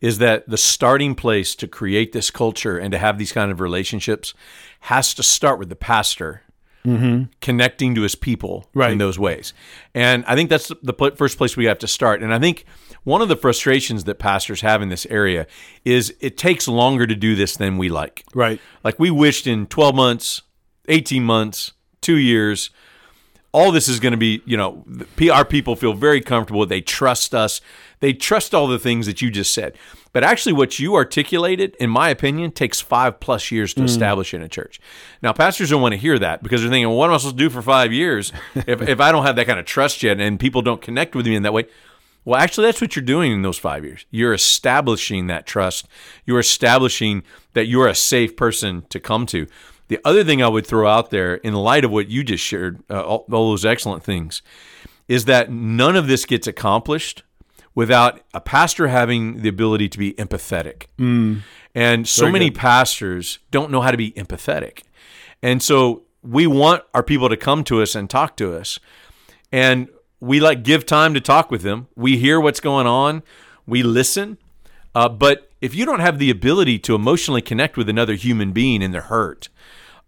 is 0.00 0.18
that 0.18 0.48
the 0.48 0.56
starting 0.56 1.14
place 1.14 1.54
to 1.54 1.68
create 1.68 2.12
this 2.12 2.30
culture 2.30 2.78
and 2.78 2.90
to 2.90 2.98
have 2.98 3.18
these 3.18 3.32
kind 3.32 3.52
of 3.52 3.60
relationships 3.60 4.32
has 4.80 5.12
to 5.12 5.22
start 5.22 5.58
with 5.58 5.68
the 5.68 5.76
pastor 5.76 6.42
mm-hmm. 6.84 7.24
connecting 7.40 7.94
to 7.94 8.02
his 8.02 8.14
people 8.14 8.68
right. 8.74 8.92
in 8.92 8.98
those 8.98 9.18
ways. 9.18 9.52
And 9.94 10.24
I 10.26 10.34
think 10.34 10.50
that's 10.50 10.72
the 10.82 11.12
first 11.16 11.38
place 11.38 11.56
we 11.56 11.66
have 11.66 11.78
to 11.78 11.88
start. 11.88 12.22
And 12.22 12.32
I 12.32 12.38
think 12.38 12.64
one 13.04 13.22
of 13.22 13.28
the 13.28 13.36
frustrations 13.36 14.04
that 14.04 14.18
pastors 14.18 14.60
have 14.60 14.82
in 14.82 14.88
this 14.88 15.06
area 15.06 15.46
is 15.84 16.14
it 16.20 16.36
takes 16.36 16.68
longer 16.68 17.06
to 17.06 17.14
do 17.14 17.34
this 17.34 17.56
than 17.56 17.78
we 17.78 17.88
like. 17.88 18.24
Right. 18.34 18.60
Like 18.84 18.98
we 18.98 19.10
wished 19.10 19.46
in 19.46 19.66
12 19.66 19.94
months, 19.94 20.42
18 20.88 21.24
months, 21.24 21.72
two 22.00 22.16
years, 22.16 22.70
all 23.52 23.72
this 23.72 23.88
is 23.88 23.98
going 23.98 24.12
to 24.12 24.18
be, 24.18 24.42
you 24.44 24.56
know, 24.56 24.84
our 25.32 25.44
people 25.44 25.74
feel 25.74 25.92
very 25.92 26.20
comfortable. 26.20 26.64
They 26.66 26.80
trust 26.80 27.34
us. 27.34 27.60
They 27.98 28.12
trust 28.12 28.54
all 28.54 28.66
the 28.66 28.78
things 28.78 29.06
that 29.06 29.20
you 29.20 29.30
just 29.30 29.52
said. 29.52 29.76
But 30.12 30.24
actually, 30.24 30.52
what 30.52 30.78
you 30.78 30.94
articulated, 30.94 31.76
in 31.76 31.90
my 31.90 32.08
opinion, 32.10 32.52
takes 32.52 32.80
five 32.80 33.20
plus 33.20 33.50
years 33.50 33.74
to 33.74 33.82
mm. 33.82 33.84
establish 33.84 34.32
in 34.32 34.42
a 34.42 34.48
church. 34.48 34.80
Now, 35.22 35.32
pastors 35.32 35.70
don't 35.70 35.82
want 35.82 35.92
to 35.92 35.98
hear 35.98 36.18
that 36.18 36.42
because 36.42 36.62
they're 36.62 36.70
thinking, 36.70 36.88
well, 36.88 36.98
what 36.98 37.10
am 37.10 37.14
I 37.14 37.18
supposed 37.18 37.38
to 37.38 37.44
do 37.44 37.50
for 37.50 37.62
five 37.62 37.92
years 37.92 38.32
if, 38.54 38.82
if 38.88 39.00
I 39.00 39.12
don't 39.12 39.24
have 39.24 39.36
that 39.36 39.46
kind 39.46 39.58
of 39.60 39.66
trust 39.66 40.02
yet 40.02 40.20
and 40.20 40.38
people 40.38 40.62
don't 40.62 40.82
connect 40.82 41.14
with 41.14 41.26
me 41.26 41.36
in 41.36 41.42
that 41.42 41.52
way? 41.52 41.66
Well, 42.24 42.38
actually, 42.38 42.66
that's 42.66 42.80
what 42.80 42.96
you're 42.96 43.04
doing 43.04 43.32
in 43.32 43.42
those 43.42 43.58
five 43.58 43.84
years. 43.84 44.04
You're 44.10 44.34
establishing 44.34 45.26
that 45.28 45.46
trust. 45.46 45.88
You're 46.26 46.40
establishing 46.40 47.22
that 47.54 47.66
you're 47.66 47.88
a 47.88 47.94
safe 47.94 48.36
person 48.36 48.84
to 48.90 49.00
come 49.00 49.26
to. 49.26 49.46
The 49.90 49.98
other 50.04 50.22
thing 50.22 50.40
I 50.40 50.46
would 50.46 50.64
throw 50.64 50.88
out 50.88 51.10
there, 51.10 51.34
in 51.34 51.52
light 51.52 51.84
of 51.84 51.90
what 51.90 52.08
you 52.08 52.22
just 52.22 52.44
shared, 52.44 52.80
uh, 52.88 53.02
all, 53.02 53.26
all 53.32 53.50
those 53.50 53.64
excellent 53.64 54.04
things, 54.04 54.40
is 55.08 55.24
that 55.24 55.50
none 55.50 55.96
of 55.96 56.06
this 56.06 56.24
gets 56.24 56.46
accomplished 56.46 57.24
without 57.74 58.20
a 58.32 58.40
pastor 58.40 58.86
having 58.86 59.42
the 59.42 59.48
ability 59.48 59.88
to 59.88 59.98
be 59.98 60.12
empathetic. 60.12 60.84
Mm. 60.96 61.40
And 61.74 62.06
so 62.06 62.22
Very 62.22 62.32
many 62.34 62.50
good. 62.50 62.58
pastors 62.60 63.40
don't 63.50 63.72
know 63.72 63.80
how 63.80 63.90
to 63.90 63.96
be 63.96 64.12
empathetic. 64.12 64.84
And 65.42 65.60
so 65.60 66.02
we 66.22 66.46
want 66.46 66.84
our 66.94 67.02
people 67.02 67.28
to 67.28 67.36
come 67.36 67.64
to 67.64 67.82
us 67.82 67.96
and 67.96 68.08
talk 68.08 68.36
to 68.36 68.54
us. 68.54 68.78
And 69.50 69.88
we 70.20 70.38
like 70.38 70.62
give 70.62 70.86
time 70.86 71.14
to 71.14 71.20
talk 71.20 71.50
with 71.50 71.62
them. 71.62 71.88
We 71.96 72.16
hear 72.16 72.38
what's 72.38 72.60
going 72.60 72.86
on. 72.86 73.24
We 73.66 73.82
listen. 73.82 74.38
Uh, 74.94 75.08
but 75.08 75.50
if 75.60 75.74
you 75.74 75.84
don't 75.84 75.98
have 75.98 76.20
the 76.20 76.30
ability 76.30 76.78
to 76.78 76.94
emotionally 76.94 77.42
connect 77.42 77.76
with 77.76 77.88
another 77.88 78.14
human 78.14 78.52
being 78.52 78.82
in 78.82 78.92
their 78.92 79.02
hurt, 79.02 79.48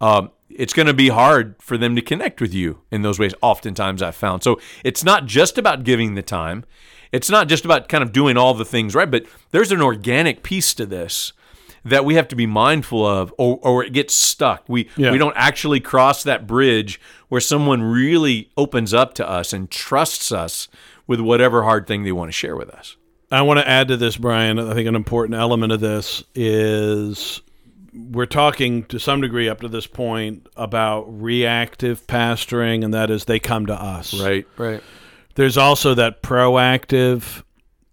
um, 0.03 0.31
it's 0.51 0.75
going 0.75 0.87
to 0.87 0.95
be 0.95 1.09
hard 1.09 1.55
for 1.59 1.79
them 1.79 1.97
to 1.97 2.03
connect 2.03 2.43
with 2.43 2.53
you 2.53 2.83
in 2.91 3.01
those 3.01 3.19
ways. 3.19 3.33
Oftentimes, 3.41 4.03
I've 4.03 4.15
found. 4.15 4.43
So 4.43 4.61
it's 4.85 5.03
not 5.03 5.25
just 5.25 5.57
about 5.57 5.85
giving 5.85 6.15
the 6.15 6.23
time 6.23 6.65
it's 7.13 7.29
not 7.29 7.47
just 7.47 7.65
about 7.65 7.89
kind 7.89 8.03
of 8.03 8.11
doing 8.11 8.37
all 8.37 8.55
the 8.55 8.65
things 8.65 8.95
right, 8.95 9.11
but 9.11 9.27
there's 9.51 9.71
an 9.71 9.83
organic 9.83 10.43
piece 10.43 10.75
to 10.75 10.87
this 10.87 11.35
that 11.85 12.05
we 12.05 12.15
have 12.15 12.29
to 12.29 12.37
be 12.37 12.47
mindful 12.47 13.05
of 13.05 13.35
or, 13.37 13.59
or 13.63 13.85
it 13.85 13.93
gets 13.93 14.15
stuck. 14.15 14.65
We 14.67 14.89
yeah. 14.97 15.13
we 15.13 15.19
don't 15.19 15.37
actually 15.37 15.81
cross 15.81 16.23
that 16.23 16.47
bridge 16.47 17.01
where 17.29 17.41
someone 17.41 17.83
really 17.83 18.51
opens 18.57 18.95
up 18.95 19.15
to 19.15 19.29
us 19.29 19.53
and 19.53 19.71
trusts 19.71 20.33
us 20.33 20.69
with 21.07 21.21
whatever 21.21 21.65
hard 21.65 21.87
thing 21.87 22.05
they 22.05 22.13
want 22.13 22.29
to 22.29 22.33
share 22.33 22.57
with 22.57 22.71
us. 22.71 22.97
I 23.31 23.43
want 23.43 23.61
to 23.61 23.69
add 23.69 23.89
to 23.89 23.97
this, 23.97 24.17
Brian. 24.17 24.59
I 24.59 24.75
think 24.75 24.89
an 24.89 24.97
important 24.97 25.39
element 25.39 25.73
of 25.73 25.81
this 25.81 26.23
is 26.35 27.43
we're 27.93 28.27
talking 28.27 28.85
to 28.85 28.99
some 28.99 29.21
degree 29.21 29.49
up 29.49 29.61
to 29.61 29.69
this 29.69 29.87
point 29.87 30.47
about 30.57 31.05
reactive 31.21 32.07
pastoring, 32.07 32.85
and 32.85 32.95
that 32.95 33.11
is 33.11 33.27
they 33.27 33.39
come 33.39 33.67
to 33.67 33.75
us. 33.75 34.19
Right, 34.19 34.47
right. 34.57 34.83
There's 35.35 35.57
also 35.57 35.95
that 35.95 36.23
proactive 36.23 37.43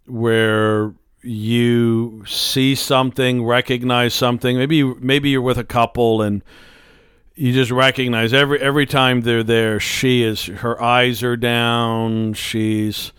where 0.06 0.94
you 1.22 2.24
see 2.25 2.75
something, 2.75 3.46
recognize 3.46 4.13
something. 4.13 4.57
Maybe 4.57 4.84
maybe 4.84 5.30
you're 5.30 5.42
with 5.42 5.57
a 5.57 5.63
couple 5.63 6.22
and 6.22 6.44
you 7.36 7.54
just 7.54 7.72
recognize 7.72 8.34
every 8.34 8.60
every 8.60 8.86
time 8.86 9.22
they're 9.22 9.44
there, 9.44 9.80
she 9.80 10.24
is 10.24 10.45
her 10.45 10.81
eyes 10.81 11.24
are 11.24 11.38
down. 11.38 12.34
She's 12.34 13.12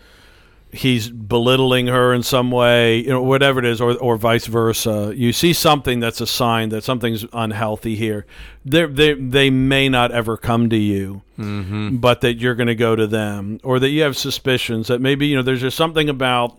he's 0.73 1.09
belittling 1.09 1.87
her 1.87 2.13
in 2.13 2.23
some 2.23 2.51
way, 2.51 2.99
you 2.99 3.09
know, 3.09 3.21
whatever 3.21 3.59
it 3.59 3.65
is, 3.65 3.81
or 3.81 3.97
or 3.97 4.17
vice 4.17 4.47
versa. 4.47 5.13
You 5.15 5.33
see 5.33 5.53
something 5.53 5.99
that's 5.99 6.21
a 6.21 6.27
sign 6.27 6.69
that 6.69 6.83
something's 6.83 7.25
unhealthy 7.33 7.95
here. 7.95 8.25
They 8.65 8.85
they 8.85 9.13
they 9.13 9.49
may 9.49 9.89
not 9.89 10.11
ever 10.11 10.37
come 10.37 10.69
to 10.69 10.77
you, 10.77 11.21
mm-hmm. 11.37 11.97
but 11.97 12.21
that 12.21 12.35
you're 12.35 12.55
going 12.55 12.67
to 12.67 12.75
go 12.75 12.95
to 12.95 13.07
them, 13.07 13.59
or 13.63 13.79
that 13.79 13.89
you 13.89 14.01
have 14.03 14.17
suspicions 14.17 14.87
that 14.87 15.01
maybe 15.01 15.27
you 15.27 15.35
know 15.35 15.43
there's 15.43 15.61
just 15.61 15.77
something 15.77 16.09
about 16.09 16.57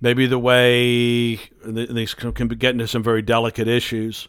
maybe 0.00 0.26
the 0.26 0.38
way 0.38 1.40
these 1.64 2.14
can 2.14 2.48
get 2.48 2.72
into 2.72 2.86
some 2.86 3.02
very 3.02 3.22
delicate 3.22 3.68
issues. 3.68 4.28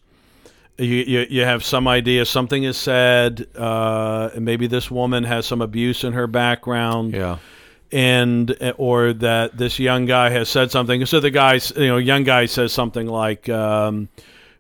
You, 0.76 0.88
you, 0.88 1.28
you 1.30 1.42
have 1.44 1.64
some 1.64 1.88
idea 1.88 2.26
something 2.26 2.64
is 2.64 2.78
said, 2.78 3.46
uh, 3.56 4.32
and 4.34 4.44
maybe 4.44 4.66
this 4.66 4.90
woman 4.90 5.24
has 5.24 5.46
some 5.46 5.62
abuse 5.62 6.04
in 6.04 6.14
her 6.14 6.26
background. 6.26 7.14
Yeah 7.14 7.38
and 7.94 8.74
or 8.78 9.14
that 9.14 9.56
this 9.56 9.78
young 9.78 10.06
guy 10.06 10.32
has 10.32 10.50
said 10.50 10.72
something. 10.72 11.06
So 11.06 11.20
the 11.20 11.30
guy, 11.30 11.60
you 11.78 11.88
know, 11.88 11.98
young 11.98 12.24
guy 12.24 12.48
says 12.48 12.74
something 12.74 13.06
like, 13.06 13.48
um, 13.50 14.10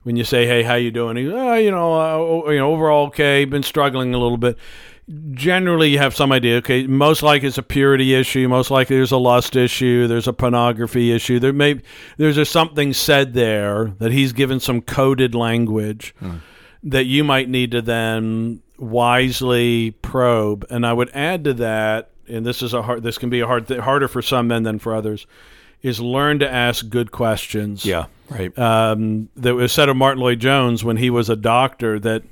when 0.04 0.16
you 0.16 0.24
say, 0.24 0.46
"Hey, 0.46 0.62
how 0.62 0.76
you 0.76 0.92
doing?" 0.92 1.18
Oh, 1.32 1.56
you 1.56 1.72
know, 1.72 2.46
uh, 2.46 2.52
you 2.52 2.60
know, 2.60 2.72
overall 2.72 3.08
okay. 3.08 3.44
Been 3.46 3.64
struggling 3.64 4.14
a 4.14 4.20
little 4.20 4.38
bit. 4.38 4.58
Generally, 5.32 5.90
you 5.90 5.98
have 5.98 6.16
some 6.16 6.32
idea. 6.32 6.58
Okay, 6.58 6.86
most 6.86 7.24
likely 7.24 7.48
it's 7.48 7.58
a 7.58 7.64
purity 7.64 8.14
issue. 8.14 8.48
Most 8.48 8.70
likely 8.70 8.98
there's 8.98 9.12
a 9.12 9.18
lust 9.18 9.56
issue. 9.56 10.06
There's 10.08 10.28
a 10.28 10.34
pornography 10.34 11.12
issue. 11.12 11.40
There 11.40 11.54
may 11.54 11.82
there's 12.18 12.38
a 12.38 12.46
something 12.46 12.94
said 12.94 13.34
there 13.34 13.96
that 13.98 14.12
he's 14.12 14.32
given 14.32 14.60
some 14.60 14.82
coded 14.82 15.34
language 15.34 16.14
hmm. 16.20 16.38
that 16.84 17.06
you 17.06 17.24
might 17.24 17.50
need 17.50 17.72
to 17.72 17.82
then 17.82 18.62
wisely 18.78 19.92
probe. 20.04 20.68
And 20.70 20.86
I 20.86 20.94
would 20.94 21.10
add 21.16 21.44
to 21.46 21.54
that 21.56 22.13
and 22.28 22.46
this 22.46 22.62
is 22.62 22.74
a 22.74 22.82
hard 22.82 23.04
this 23.04 23.18
can 23.18 23.30
be 23.30 23.40
a 23.40 23.48
hard 23.48 23.68
th- 23.68 23.82
harder 23.82 24.08
for 24.08 24.22
some 24.22 24.48
men 24.48 24.64
than 24.64 24.80
for 24.80 24.96
others 24.96 25.26
is 25.82 26.00
learn 26.00 26.40
to 26.40 26.50
ask 26.50 26.88
good 26.90 27.12
questions. 27.12 27.86
Yeah 27.86 28.06
right. 28.34 28.58
Um, 28.58 29.30
that 29.36 29.56
was 29.56 29.72
said 29.72 29.90
of 29.90 29.98
Martyn 29.98 30.22
Lloyd-Jones 30.22 30.84
when 30.84 30.98
he 30.98 31.10
was 31.10 31.30
a 31.30 31.36
doctor 31.36 32.00
that 32.00 32.24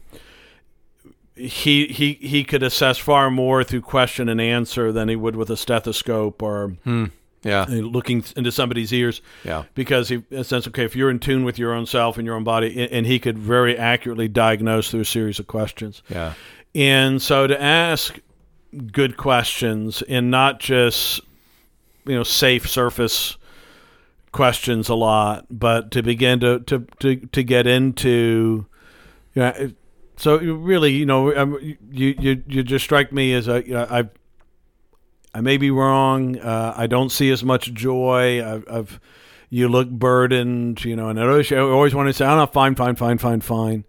he 1.36 1.88
he 1.88 2.14
he 2.14 2.44
could 2.44 2.64
assess 2.64 2.98
far 2.98 3.32
more 3.32 3.64
through 3.64 3.82
question 3.82 4.30
and 4.30 4.40
answer 4.40 4.92
than 4.92 5.10
he 5.10 5.16
would 5.16 5.36
with 5.36 5.50
a 5.50 5.58
stethoscope 5.58 6.42
or 6.44 6.70
hmm. 6.84 7.06
yeah. 7.44 7.66
looking 7.70 8.24
into 8.36 8.52
somebody's 8.52 8.94
ears. 8.94 9.22
Yeah. 9.44 9.64
Because 9.74 10.10
he 10.10 10.24
in 10.30 10.40
a 10.40 10.44
sense 10.44 10.68
okay 10.68 10.86
if 10.86 10.96
you're 10.96 11.10
in 11.10 11.20
tune 11.20 11.44
with 11.44 11.58
your 11.58 11.74
own 11.74 11.86
self 11.86 12.18
and 12.18 12.26
your 12.26 12.36
own 12.36 12.44
body 12.44 12.88
and 12.92 13.06
he 13.06 13.18
could 13.20 13.38
very 13.38 13.78
accurately 13.78 14.28
diagnose 14.28 14.92
through 14.92 15.02
a 15.02 15.06
series 15.06 15.40
of 15.40 15.48
questions. 15.48 16.04
Yeah. 16.10 16.34
And 16.76 17.22
so 17.22 17.48
to 17.48 17.62
ask 17.62 18.20
good 18.92 19.18
questions 19.18 20.02
and 20.04 20.32
not 20.32 20.60
just 20.60 21.22
you 22.06 22.16
know 22.16 22.24
safe 22.24 22.70
surface 22.70 23.38
questions 24.32 24.90
a 24.90 24.96
lot, 24.96 25.46
but 25.50 25.92
to 25.92 26.02
begin 26.02 26.40
to 26.40 26.60
to 26.62 26.88
to, 27.00 27.16
to 27.18 27.44
get 27.44 27.68
into 27.68 28.66
you 29.34 29.42
know, 29.42 29.72
so 30.18 30.38
really 30.38 30.92
you 30.92 31.06
know 31.06 31.36
um, 31.36 31.58
you 31.62 32.16
you 32.20 32.44
you 32.48 32.64
just 32.64 32.86
strike 32.86 33.12
me 33.12 33.34
as 33.34 33.48
a 33.48 33.66
you 33.66 33.74
know, 33.74 33.88
I 33.90 34.10
I 35.34 35.42
may 35.42 35.58
be 35.58 35.72
wrong. 35.72 36.38
Uh, 36.38 36.74
I 36.76 36.88
don't 36.88 37.10
see 37.10 37.32
as 37.32 37.44
much 37.44 37.74
joy. 37.74 38.46
I've, 38.46 38.66
I've 38.70 39.00
you 39.50 39.68
look 39.68 39.90
burdened, 39.90 40.84
you 40.86 40.96
know, 40.96 41.10
and 41.10 41.20
I 41.20 41.28
always, 41.28 41.52
I 41.52 41.58
always 41.58 41.94
want 41.94 42.08
to 42.08 42.14
say, 42.14 42.26
"I'm 42.26 42.38
not 42.38 42.54
fine, 42.54 42.76
fine, 42.76 42.96
fine, 42.96 43.18
fine, 43.18 43.42
fine." 43.42 43.86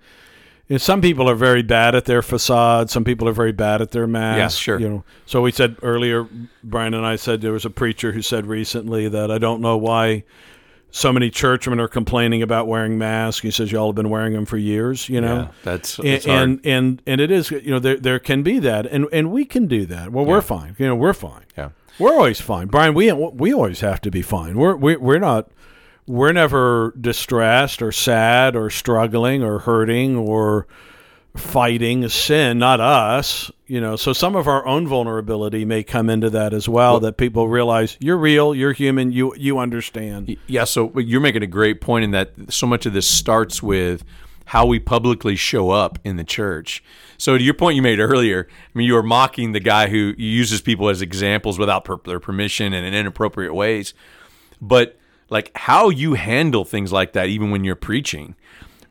Some 0.79 1.01
people 1.01 1.29
are 1.29 1.35
very 1.35 1.63
bad 1.63 1.95
at 1.95 2.05
their 2.07 2.23
facade. 2.23 2.91
Some 2.91 3.05
people 3.05 3.29
are 3.29 3.33
very 3.33 3.53
bad 3.53 3.83
at 3.83 3.91
their 3.91 4.07
mask. 4.07 4.39
Yes, 4.39 4.55
sure. 4.57 4.81
You 4.81 4.89
know, 4.89 5.05
so 5.27 5.43
we 5.43 5.53
said 5.53 5.77
earlier, 5.83 6.27
Brian 6.65 6.95
and 6.95 7.05
I 7.05 7.17
said 7.17 7.41
there 7.41 7.53
was 7.53 7.65
a 7.65 7.71
preacher 7.71 8.13
who 8.13 8.23
said 8.23 8.47
recently 8.47 9.09
that 9.09 9.31
I 9.31 9.39
don't 9.39 9.61
know 9.61 9.77
why 9.77 10.25
so 10.91 11.13
many 11.13 11.31
churchmen 11.31 11.81
are 11.81 11.89
complaining 11.89 12.43
about 12.43 12.67
wearing 12.67 12.99
masks. 12.99 13.43
He 13.43 13.51
says 13.51 13.73
y'all 13.73 13.89
have 13.89 13.97
been 13.97 14.11
wearing 14.11 14.35
them 14.35 14.45
for 14.47 14.57
years. 14.57 15.09
You 15.09 15.21
know, 15.21 15.37
Yeah, 15.37 15.49
that's, 15.63 15.99
and, 15.99 16.09
that's 16.09 16.27
and 16.27 16.61
and 16.65 17.03
and 17.07 17.21
it 17.21 17.31
is 17.31 17.51
you 17.51 17.71
know 17.71 17.79
there 17.79 17.97
there 17.97 18.19
can 18.19 18.43
be 18.43 18.59
that 18.61 18.87
and 18.87 19.07
and 19.13 19.31
we 19.33 19.45
can 19.45 19.67
do 19.67 19.87
that. 19.87 20.13
Well, 20.13 20.25
we're 20.25 20.43
fine. 20.43 20.77
You 20.79 20.87
know, 20.87 20.95
we're 20.95 21.15
fine. 21.15 21.45
yeah. 21.57 21.71
We're 21.99 22.13
always 22.13 22.41
fine, 22.41 22.69
Brian. 22.69 22.95
We 22.95 23.13
we 23.13 23.53
always 23.53 23.81
have 23.81 24.01
to 24.03 24.11
be 24.11 24.23
fine. 24.23 24.57
We're 24.57 24.77
we, 24.77 24.97
we're 24.97 25.19
not. 25.19 25.51
We're 26.07 26.33
never 26.33 26.95
distressed 27.01 27.81
or 27.81 27.93
sad 27.93 28.57
or 28.57 28.71
struggling 28.71 29.43
or 29.43 29.61
hurting 29.61 30.17
or 30.17 30.67
fighting 31.37 32.09
sin. 32.09 32.59
Not 32.59 32.81
us, 32.81 33.51
you 33.67 33.81
know. 33.81 33.97
So 33.97 34.13
some 34.13 34.37
of 34.37 34.49
our 34.49 34.67
own 34.67 34.87
vulnerability 34.87 35.65
may 35.65 35.83
come 35.83 36.11
into 36.11 36.29
that 36.31 36.53
as 36.53 36.69
well. 36.69 37.01
that 37.01 37.17
people 37.17 37.49
realize 37.49 37.97
you're 38.01 38.19
real, 38.19 38.55
you're 38.55 38.73
human, 38.73 39.13
you 39.13 39.35
you 39.37 39.59
understand. 39.59 40.37
Yeah, 40.47 40.65
so 40.65 40.99
you're 40.99 41.21
making 41.21 41.43
a 41.43 41.47
great 41.47 41.81
point 41.81 42.05
in 42.05 42.11
that 42.11 42.33
so 42.49 42.67
much 42.67 42.85
of 42.87 42.93
this 42.93 43.09
starts 43.09 43.63
with 43.63 44.05
how 44.47 44.67
we 44.67 44.79
publicly 44.79 45.37
show 45.37 45.71
up 45.71 45.99
in 46.05 46.17
the 46.17 46.25
church. 46.25 46.83
So 47.17 47.39
to 47.39 47.45
your 47.45 47.55
point 47.55 47.77
you 47.77 47.83
made 47.83 48.01
earlier, 48.01 48.49
I 48.51 48.79
mean, 48.79 48.87
you 48.87 48.95
were 48.95 49.03
mocking 49.03 49.53
the 49.53 49.61
guy 49.61 49.89
who 49.89 50.15
uses 50.19 50.61
people 50.61 50.89
as 50.89 51.01
examples 51.01 51.59
without 51.59 51.85
per- 51.85 51.99
their 52.05 52.19
permission 52.19 52.75
and 52.75 52.85
in 52.85 52.93
inappropriate 52.93 53.55
ways. 53.55 53.95
But 54.61 54.99
like 55.33 55.51
how 55.57 55.89
you 55.89 56.15
handle 56.15 56.65
things 56.65 56.93
like 56.93 57.15
that, 57.15 57.29
even 57.29 57.51
when 57.51 57.65
you're 57.65 57.75
preaching, 57.75 58.37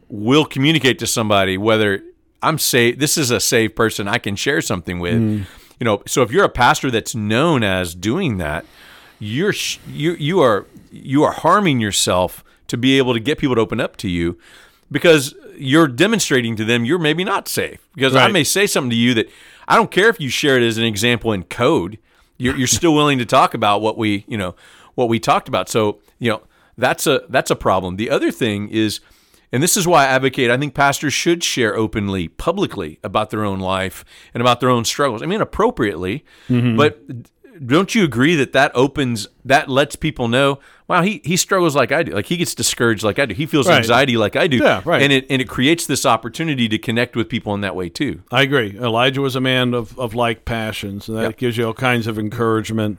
will 0.10 0.44
communicate 0.44 0.98
to 1.00 1.08
somebody 1.08 1.58
whether 1.58 2.02
I'm 2.42 2.58
safe. 2.58 2.98
This 2.98 3.18
is 3.18 3.30
a 3.30 3.40
safe 3.40 3.76
person 3.76 4.08
I 4.08 4.18
can 4.18 4.36
share 4.36 4.60
something 4.60 5.00
with. 5.00 5.22
Mm. 5.22 5.46
You 5.80 5.86
know, 5.86 6.02
so 6.08 6.24
if 6.24 6.32
you're 6.32 6.44
a 6.44 6.50
pastor 6.50 6.90
that's 6.90 7.16
known 7.16 7.64
as 7.64 7.94
doing 7.94 8.38
that, 8.38 8.66
you're 9.20 9.54
you 9.88 10.14
you 10.14 10.42
are 10.42 10.66
you 10.92 11.24
are 11.24 11.32
harming 11.32 11.80
yourself 11.80 12.44
to 12.68 12.76
be 12.78 12.98
able 12.98 13.14
to 13.14 13.20
get 13.20 13.38
people 13.38 13.56
to 13.56 13.62
open 13.62 13.80
up 13.80 13.96
to 13.98 14.10
you 14.10 14.38
because 14.90 15.36
you're 15.58 15.88
demonstrating 15.88 16.56
to 16.56 16.66
them 16.66 16.86
you're 16.86 16.98
maybe 16.98 17.24
not 17.24 17.48
safe 17.48 17.88
because 17.94 18.16
I 18.16 18.30
may 18.30 18.44
say 18.44 18.66
something 18.66 18.90
to 18.90 18.96
you 18.96 19.14
that 19.14 19.30
I 19.68 19.76
don't 19.76 19.92
care 19.92 20.10
if 20.10 20.20
you 20.20 20.30
share 20.30 20.58
it 20.58 20.64
as 20.64 20.80
an 20.80 20.86
example 20.86 21.34
in 21.34 21.44
code 21.44 22.00
you're, 22.38 22.56
you're 22.56 22.68
still 22.68 22.96
willing 22.96 23.20
to 23.20 23.26
talk 23.26 23.54
about 23.54 23.82
what 23.82 23.96
we 23.96 24.26
you 24.28 24.38
know 24.38 24.56
what 24.96 25.10
we 25.10 25.20
talked 25.20 25.48
about. 25.48 25.70
So 25.70 26.00
you 26.20 26.30
know 26.32 26.42
that's 26.78 27.06
a 27.08 27.22
that's 27.30 27.52
a 27.52 27.56
problem. 27.56 27.96
The 27.98 28.10
other 28.10 28.32
thing 28.32 28.70
is 28.70 29.00
and 29.54 29.62
this 29.62 29.76
is 29.76 29.86
why 29.86 30.04
I 30.06 30.08
advocate 30.08 30.50
I 30.50 30.58
think 30.58 30.74
pastors 30.74 31.14
should 31.14 31.44
share 31.44 31.76
openly 31.76 32.28
publicly 32.30 33.00
about 33.04 33.30
their 33.30 33.44
own 33.44 33.60
life 33.60 34.06
and 34.34 34.42
about 34.42 34.60
their 34.60 34.70
own 34.70 34.86
struggles. 34.86 35.22
I 35.22 35.26
mean 35.26 35.42
appropriately 35.42 36.24
mm-hmm. 36.50 36.78
but 36.78 37.02
don't 37.68 37.94
you 37.94 38.04
agree 38.04 38.34
that 38.36 38.54
that 38.54 38.72
opens 38.74 39.28
that 39.46 39.70
lets 39.70 39.96
people 39.96 40.28
know 40.28 40.58
wow 40.88 41.02
he, 41.04 41.22
he 41.26 41.36
struggles 41.38 41.76
like 41.76 41.92
i 41.92 42.02
do. 42.02 42.12
Like 42.14 42.26
he 42.26 42.38
gets 42.38 42.56
discouraged 42.56 43.04
like 43.04 43.20
i 43.20 43.26
do. 43.26 43.36
He 43.36 43.46
feels 43.46 43.68
Right. 43.68 43.78
anxiety 43.78 44.16
like 44.18 44.36
i 44.36 44.48
do. 44.48 44.58
Yeah, 44.58 44.82
right. 44.86 45.02
and 45.02 45.12
it 45.12 45.26
and 45.30 45.42
it 45.42 45.50
creates 45.50 45.86
this 45.86 46.06
opportunity 46.06 46.68
to 46.70 46.78
connect 46.78 47.16
with 47.16 47.28
people 47.30 47.54
in 47.54 47.62
that 47.62 47.76
way 47.76 47.90
too. 47.90 48.24
I 48.32 48.42
agree. 48.44 48.78
Elijah 48.80 49.22
was 49.22 49.36
a 49.36 49.42
man 49.42 49.74
of, 49.74 50.00
of 50.00 50.16
like 50.16 50.46
passions, 50.46 51.08
and 51.10 51.18
that 51.18 51.24
Yep. 51.24 51.38
gives 51.38 51.58
you 51.58 51.68
all 51.68 51.74
kinds 51.74 52.08
of 52.08 52.18
encouragement 52.18 52.98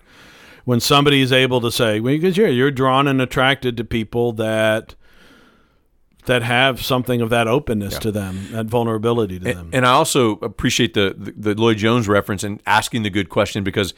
when 0.64 0.80
somebody 0.80 1.20
is 1.20 1.32
able 1.32 1.60
to 1.60 1.70
say, 1.70 2.00
well, 2.00 2.14
because 2.14 2.36
you're, 2.36 2.48
you're 2.48 2.70
drawn 2.70 3.08
and 3.08 3.20
attracted 3.20 3.76
to 3.76 3.84
people 3.84 4.32
that 4.34 4.94
that 6.26 6.44
have 6.44 6.80
something 6.80 7.20
of 7.20 7.30
that 7.30 7.48
openness 7.48 7.98
to 7.98 8.12
them, 8.12 8.46
that 8.52 8.66
vulnerability 8.66 9.40
to 9.40 9.44
them. 9.54 9.70
and 9.72 9.84
i 9.84 9.90
also 9.90 10.32
appreciate 10.36 10.94
the, 10.94 11.16
the 11.18 11.32
the 11.32 11.60
lloyd 11.60 11.78
jones 11.78 12.06
reference 12.06 12.44
and 12.44 12.62
asking 12.64 13.02
the 13.02 13.10
good 13.10 13.28
question 13.28 13.64
because 13.64 13.92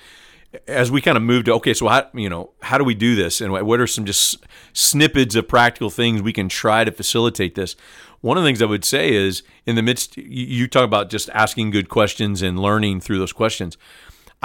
as 0.66 0.90
we 0.90 1.00
kind 1.00 1.16
of 1.16 1.22
moved 1.22 1.46
to 1.46 1.52
okay 1.52 1.74
so 1.74 1.86
how 1.88 2.08
you 2.14 2.28
know 2.28 2.50
how 2.62 2.78
do 2.78 2.84
we 2.84 2.94
do 2.94 3.14
this? 3.14 3.40
And 3.40 3.52
what 3.52 3.80
are 3.80 3.86
some 3.86 4.04
just 4.04 4.44
snippets 4.72 5.34
of 5.34 5.48
practical 5.48 5.90
things 5.90 6.22
we 6.22 6.32
can 6.32 6.48
try 6.48 6.84
to 6.84 6.92
facilitate 6.92 7.54
this? 7.54 7.76
One 8.20 8.38
of 8.38 8.44
the 8.44 8.48
things 8.48 8.62
i 8.62 8.66
would 8.66 8.84
say 8.84 9.12
is 9.12 9.42
in 9.66 9.76
the 9.76 9.82
midst 9.82 10.16
you 10.16 10.68
talk 10.68 10.84
about 10.84 11.10
just 11.10 11.28
asking 11.30 11.70
good 11.70 11.88
questions 11.88 12.40
and 12.40 12.58
learning 12.58 13.00
through 13.00 13.18
those 13.18 13.32
questions 13.32 13.76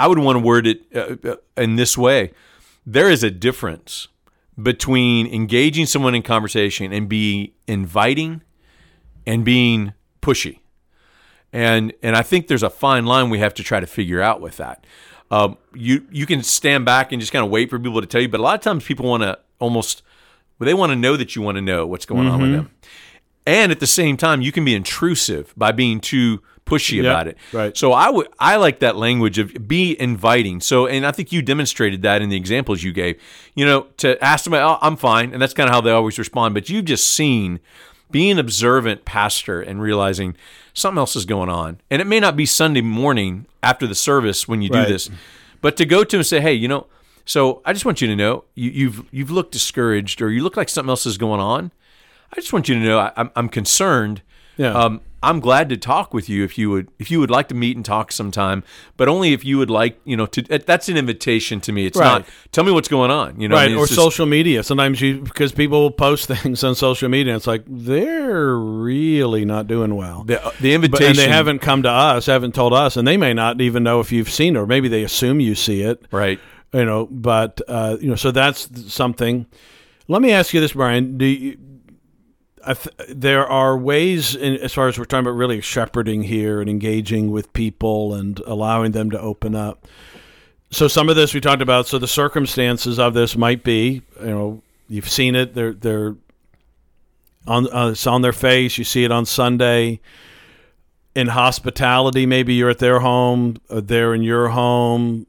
i 0.00 0.06
would 0.06 0.18
want 0.18 0.36
to 0.36 0.44
word 0.44 0.66
it 0.66 0.80
uh, 0.94 1.16
uh, 1.28 1.36
in 1.56 1.76
this 1.76 1.96
way. 1.96 2.32
There 2.86 3.10
is 3.10 3.22
a 3.22 3.30
difference 3.30 4.08
between 4.60 5.26
engaging 5.26 5.86
someone 5.86 6.14
in 6.14 6.22
conversation 6.22 6.92
and 6.92 7.08
be 7.08 7.52
inviting 7.66 8.42
and 9.26 9.44
being 9.44 9.92
pushy. 10.22 10.60
And 11.52 11.92
and 12.02 12.16
I 12.16 12.22
think 12.22 12.46
there's 12.48 12.62
a 12.62 12.70
fine 12.70 13.06
line 13.06 13.28
we 13.28 13.40
have 13.40 13.54
to 13.54 13.62
try 13.62 13.80
to 13.80 13.86
figure 13.86 14.22
out 14.22 14.40
with 14.40 14.56
that. 14.56 14.86
Um, 15.30 15.58
you 15.74 16.06
you 16.10 16.26
can 16.26 16.42
stand 16.42 16.84
back 16.84 17.12
and 17.12 17.20
just 17.20 17.32
kind 17.32 17.44
of 17.44 17.50
wait 17.50 17.68
for 17.70 17.78
people 17.78 18.00
to 18.00 18.06
tell 18.06 18.22
you, 18.22 18.28
but 18.28 18.40
a 18.40 18.42
lot 18.42 18.54
of 18.54 18.60
times 18.62 18.84
people 18.84 19.06
want 19.06 19.22
to 19.22 19.38
almost 19.58 20.02
well, 20.58 20.66
they 20.66 20.74
want 20.74 20.90
to 20.90 20.96
know 20.96 21.16
that 21.16 21.36
you 21.36 21.42
want 21.42 21.56
to 21.56 21.62
know 21.62 21.86
what's 21.86 22.06
going 22.06 22.28
on 22.28 22.40
with 22.40 22.52
them, 22.52 22.70
and 23.46 23.72
at 23.72 23.80
the 23.80 23.86
same 23.86 24.16
time 24.16 24.40
you 24.42 24.52
can 24.52 24.64
be 24.64 24.74
intrusive 24.74 25.52
by 25.56 25.72
being 25.72 26.00
too 26.00 26.42
pushy 26.70 27.00
about 27.00 27.26
it. 27.28 27.36
right. 27.52 27.76
So 27.76 27.92
I 27.92 28.08
would 28.10 28.28
I 28.38 28.56
like 28.56 28.80
that 28.80 28.96
language 28.96 29.38
of 29.38 29.66
be 29.68 30.00
inviting. 30.00 30.60
So 30.60 30.86
and 30.86 31.06
I 31.06 31.12
think 31.12 31.32
you 31.32 31.42
demonstrated 31.42 32.02
that 32.02 32.22
in 32.22 32.28
the 32.28 32.36
examples 32.36 32.82
you 32.82 32.92
gave. 32.92 33.20
You 33.54 33.66
know, 33.66 33.82
to 33.98 34.22
ask 34.24 34.44
them, 34.44 34.54
oh, 34.54 34.78
I'm 34.80 34.96
fine, 34.96 35.32
and 35.32 35.40
that's 35.42 35.54
kind 35.54 35.68
of 35.68 35.74
how 35.74 35.80
they 35.80 35.90
always 35.90 36.18
respond. 36.18 36.54
But 36.54 36.68
you've 36.68 36.84
just 36.86 37.08
seen 37.10 37.60
being 38.10 38.38
observant 38.38 39.04
pastor 39.04 39.60
and 39.60 39.80
realizing 39.80 40.36
something 40.74 40.98
else 40.98 41.14
is 41.14 41.24
going 41.24 41.48
on. 41.48 41.80
And 41.90 42.02
it 42.02 42.06
may 42.06 42.18
not 42.20 42.36
be 42.36 42.44
Sunday 42.46 42.80
morning 42.80 43.46
after 43.62 43.86
the 43.86 43.94
service 43.94 44.48
when 44.48 44.62
you 44.62 44.68
do 44.68 44.78
Right. 44.78 44.88
this, 44.88 45.10
but 45.60 45.76
to 45.76 45.84
go 45.84 46.02
to 46.04 46.16
and 46.16 46.26
say, 46.26 46.40
hey, 46.40 46.54
you 46.54 46.66
know, 46.66 46.86
so 47.24 47.62
I 47.64 47.72
just 47.72 47.84
want 47.84 48.00
you 48.00 48.08
to 48.08 48.16
know 48.16 48.44
you, 48.54 48.70
you've 48.70 49.04
you've 49.12 49.30
looked 49.30 49.52
discouraged 49.52 50.20
or 50.22 50.30
you 50.30 50.42
look 50.42 50.56
like 50.56 50.68
something 50.68 50.90
else 50.90 51.06
is 51.06 51.18
going 51.18 51.40
on. 51.40 51.70
I 52.32 52.36
just 52.40 52.52
want 52.52 52.68
you 52.68 52.74
to 52.76 52.80
know 52.80 52.98
I, 52.98 53.12
I'm, 53.16 53.30
I'm 53.36 53.48
concerned. 53.48 54.22
Yeah. 54.60 54.72
Um, 54.74 55.00
I'm 55.22 55.40
glad 55.40 55.68
to 55.68 55.76
talk 55.76 56.14
with 56.14 56.30
you 56.30 56.44
if 56.44 56.56
you 56.56 56.70
would 56.70 56.88
if 56.98 57.10
you 57.10 57.20
would 57.20 57.30
like 57.30 57.48
to 57.48 57.54
meet 57.54 57.76
and 57.76 57.84
talk 57.84 58.10
sometime, 58.10 58.62
but 58.96 59.06
only 59.06 59.34
if 59.34 59.44
you 59.44 59.58
would 59.58 59.68
like 59.70 60.00
you 60.04 60.16
know 60.16 60.24
to. 60.26 60.40
That's 60.42 60.88
an 60.88 60.96
invitation 60.96 61.60
to 61.62 61.72
me. 61.72 61.84
It's 61.86 61.98
Right. 61.98 62.20
not 62.20 62.28
tell 62.52 62.64
me 62.64 62.72
what's 62.72 62.88
going 62.88 63.10
on. 63.10 63.38
You 63.40 63.48
know, 63.48 63.56
I 63.56 63.60
right 63.62 63.70
mean, 63.70 63.78
or 63.78 63.84
just- 63.86 63.94
social 64.00 64.24
media 64.24 64.62
sometimes 64.62 65.00
you 65.00 65.20
because 65.20 65.52
people 65.52 65.80
will 65.82 65.90
post 65.90 66.26
things 66.32 66.64
on 66.64 66.74
social 66.74 67.08
media 67.10 67.36
it's 67.36 67.46
like 67.46 67.64
they're 67.66 68.56
really 68.58 69.44
not 69.44 69.66
doing 69.66 69.94
well 69.94 70.24
the, 70.24 70.36
the 70.60 70.76
but, 70.76 70.84
invitation. 70.86 71.06
and 71.08 71.18
they 71.18 71.28
haven't 71.28 71.58
come 71.60 71.82
to 71.82 71.90
us 71.90 72.26
haven't 72.26 72.54
told 72.54 72.72
us 72.72 72.96
and 72.96 73.06
they 73.06 73.16
may 73.16 73.34
not 73.34 73.60
even 73.60 73.82
know 73.82 74.00
if 74.00 74.10
you've 74.12 74.30
seen 74.30 74.56
it 74.56 74.58
or 74.58 74.66
maybe 74.66 74.88
they 74.88 75.02
assume 75.04 75.40
you 75.40 75.54
see 75.54 75.82
it 75.82 76.04
right. 76.10 76.38
you 76.72 76.84
know 76.84 77.06
but 77.10 77.60
uh, 77.68 77.96
you 78.00 78.08
know 78.08 78.16
so 78.16 78.30
that's 78.30 78.68
something 78.92 79.46
let 80.08 80.22
me 80.22 80.32
ask 80.32 80.52
you 80.54 80.60
this 80.60 80.72
brian 80.72 81.18
do 81.18 81.24
you, 81.26 81.52
I 81.52 81.56
there 83.08 83.46
are 83.46 83.76
ways 83.76 84.34
in, 84.34 84.56
as 84.56 84.72
far 84.72 84.88
as 84.88 84.98
we're 84.98 85.04
talking 85.04 85.26
about 85.26 85.36
really 85.36 85.60
shepherding 85.60 86.24
here 86.24 86.60
and 86.60 86.68
engaging 86.68 87.30
with 87.30 87.52
people 87.52 88.14
and 88.14 88.38
allowing 88.40 88.92
them 88.92 89.10
to 89.10 89.20
open 89.20 89.54
up. 89.54 89.86
So 90.70 90.86
some 90.86 91.08
of 91.08 91.16
this 91.16 91.34
we 91.34 91.40
talked 91.40 91.62
about 91.62 91.86
so 91.86 91.98
the 91.98 92.06
circumstances 92.06 92.98
of 92.98 93.14
this 93.14 93.36
might 93.36 93.64
be 93.64 94.02
you 94.20 94.26
know 94.26 94.62
you've 94.88 95.08
seen 95.08 95.34
it 95.34 95.54
they're 95.54 95.72
they're 95.72 96.16
on 97.46 97.72
uh, 97.74 97.90
it's 97.90 98.06
on 98.06 98.22
their 98.22 98.32
face 98.32 98.78
you 98.78 98.84
see 98.84 99.04
it 99.04 99.10
on 99.10 99.26
sunday. 99.26 100.00
In 101.12 101.26
hospitality 101.26 102.24
maybe 102.24 102.54
you're 102.54 102.70
at 102.70 102.78
their 102.78 103.00
home 103.00 103.56
uh, 103.68 103.80
they're 103.80 104.14
in 104.14 104.22
your 104.22 104.50
home 104.50 105.26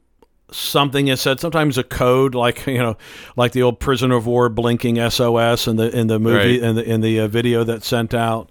something 0.52 1.08
is 1.08 1.20
said 1.20 1.40
sometimes 1.40 1.76
a 1.78 1.82
code 1.82 2.34
like 2.34 2.66
you 2.66 2.78
know 2.78 2.96
like 3.36 3.52
the 3.52 3.62
old 3.62 3.80
prisoner 3.80 4.16
of 4.16 4.26
war 4.26 4.48
blinking 4.48 4.96
sos 5.10 5.66
in 5.66 5.76
the 5.76 5.96
in 5.96 6.06
the 6.06 6.18
movie 6.18 6.60
Right. 6.60 6.62
in 6.62 6.74
the 6.76 6.84
in 6.84 7.00
the 7.00 7.20
uh, 7.20 7.28
video 7.28 7.64
that's 7.64 7.86
sent 7.86 8.14
out 8.14 8.50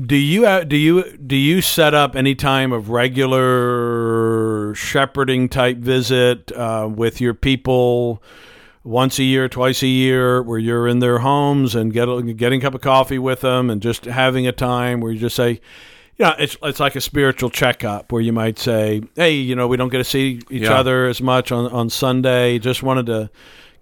do 0.00 0.16
you 0.16 0.44
uh, 0.44 0.64
do 0.64 0.76
you 0.76 1.16
do 1.18 1.36
you 1.36 1.60
set 1.60 1.94
up 1.94 2.16
any 2.16 2.34
time 2.34 2.72
of 2.72 2.90
regular 2.90 4.74
shepherding 4.74 5.48
type 5.48 5.76
visit 5.78 6.50
uh, 6.52 6.88
with 6.92 7.20
your 7.20 7.34
people 7.34 8.22
once 8.82 9.18
a 9.18 9.22
year, 9.24 9.48
twice 9.48 9.82
a 9.82 9.86
year, 9.86 10.42
where 10.42 10.58
you're 10.58 10.86
in 10.86 10.98
their 10.98 11.20
homes 11.20 11.74
and 11.74 11.92
get 11.92 12.06
getting 12.36 12.58
a 12.60 12.62
cup 12.62 12.74
of 12.74 12.80
coffee 12.80 13.18
with 13.18 13.40
them 13.40 13.70
and 13.70 13.80
just 13.80 14.04
having 14.04 14.46
a 14.46 14.52
time 14.52 15.00
where 15.00 15.10
you 15.12 15.18
just 15.18 15.36
say, 15.36 15.60
know, 16.18 16.34
it's 16.38 16.56
it's 16.62 16.80
like 16.80 16.94
a 16.96 17.00
spiritual 17.00 17.50
checkup 17.50 18.12
where 18.12 18.22
you 18.22 18.32
might 18.32 18.58
say, 18.58 19.02
hey, 19.16 19.32
you 19.32 19.56
know, 19.56 19.66
we 19.68 19.76
don't 19.76 19.88
get 19.88 19.98
to 19.98 20.04
see 20.04 20.40
each 20.50 20.62
Yeah. 20.62 20.78
other 20.78 21.06
as 21.06 21.20
much 21.20 21.50
on 21.52 21.70
on 21.72 21.90
Sunday. 21.90 22.58
Just 22.58 22.82
wanted 22.82 23.06
to 23.06 23.30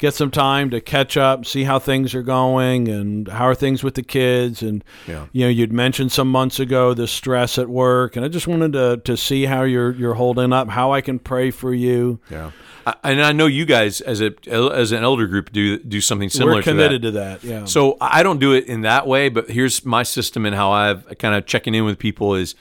get 0.03 0.13
some 0.15 0.31
time 0.33 0.69
to 0.71 0.81
catch 0.81 1.17
up, 1.17 1.47
see 1.47 1.63
how 1.63 1.79
things 1.79 2.13
are 2.15 2.25
going, 2.25 2.89
and 2.89 3.29
how 3.29 3.47
are 3.47 3.55
things 3.55 3.83
with 3.85 3.95
the 3.95 4.03
kids. 4.03 4.61
And 4.61 4.83
Yeah. 5.07 5.27
you 5.33 5.43
know, 5.45 5.49
you'd 5.49 5.73
mentioned 5.73 6.11
some 6.13 6.29
months 6.29 6.59
ago 6.61 6.93
the 6.93 7.07
stress 7.07 7.57
at 7.57 7.69
work, 7.69 8.17
and 8.17 8.25
I 8.25 8.29
just 8.29 8.47
wanted 8.49 8.73
to 8.75 9.01
to 9.05 9.17
see 9.17 9.47
how 9.47 9.63
you're 9.63 9.93
you're 9.93 10.15
holding 10.15 10.53
up, 10.53 10.69
how 10.69 10.93
I 10.93 11.01
can 11.01 11.19
pray 11.19 11.51
for 11.53 11.73
you. 11.73 12.19
Yeah. 12.31 12.51
I, 12.85 12.95
and 13.05 13.23
I 13.23 13.31
know 13.31 13.47
you 13.47 13.65
guys 13.65 14.01
as 14.01 14.21
a 14.21 14.33
as 14.51 14.91
an 14.91 15.05
elder 15.05 15.29
group 15.29 15.53
do 15.53 15.79
do 15.79 16.01
something 16.01 16.29
similar 16.29 16.55
We're 16.57 16.63
to 16.63 16.65
that. 16.65 16.73
committed 16.73 17.03
to 17.03 17.11
that. 17.13 17.45
Yeah. 17.45 17.65
So 17.67 17.97
I 18.01 18.25
don't 18.25 18.41
do 18.41 18.53
it 18.53 18.67
in 18.67 18.81
that 18.81 19.07
way, 19.07 19.29
but 19.29 19.49
here's 19.49 19.85
my 19.87 20.03
system 20.03 20.45
and 20.45 20.55
how 20.57 20.73
I've 20.73 21.07
kind 21.19 21.35
of 21.37 21.47
checking 21.47 21.75
in 21.77 21.85
with 21.85 21.99
people 22.01 22.35
is 22.35 22.57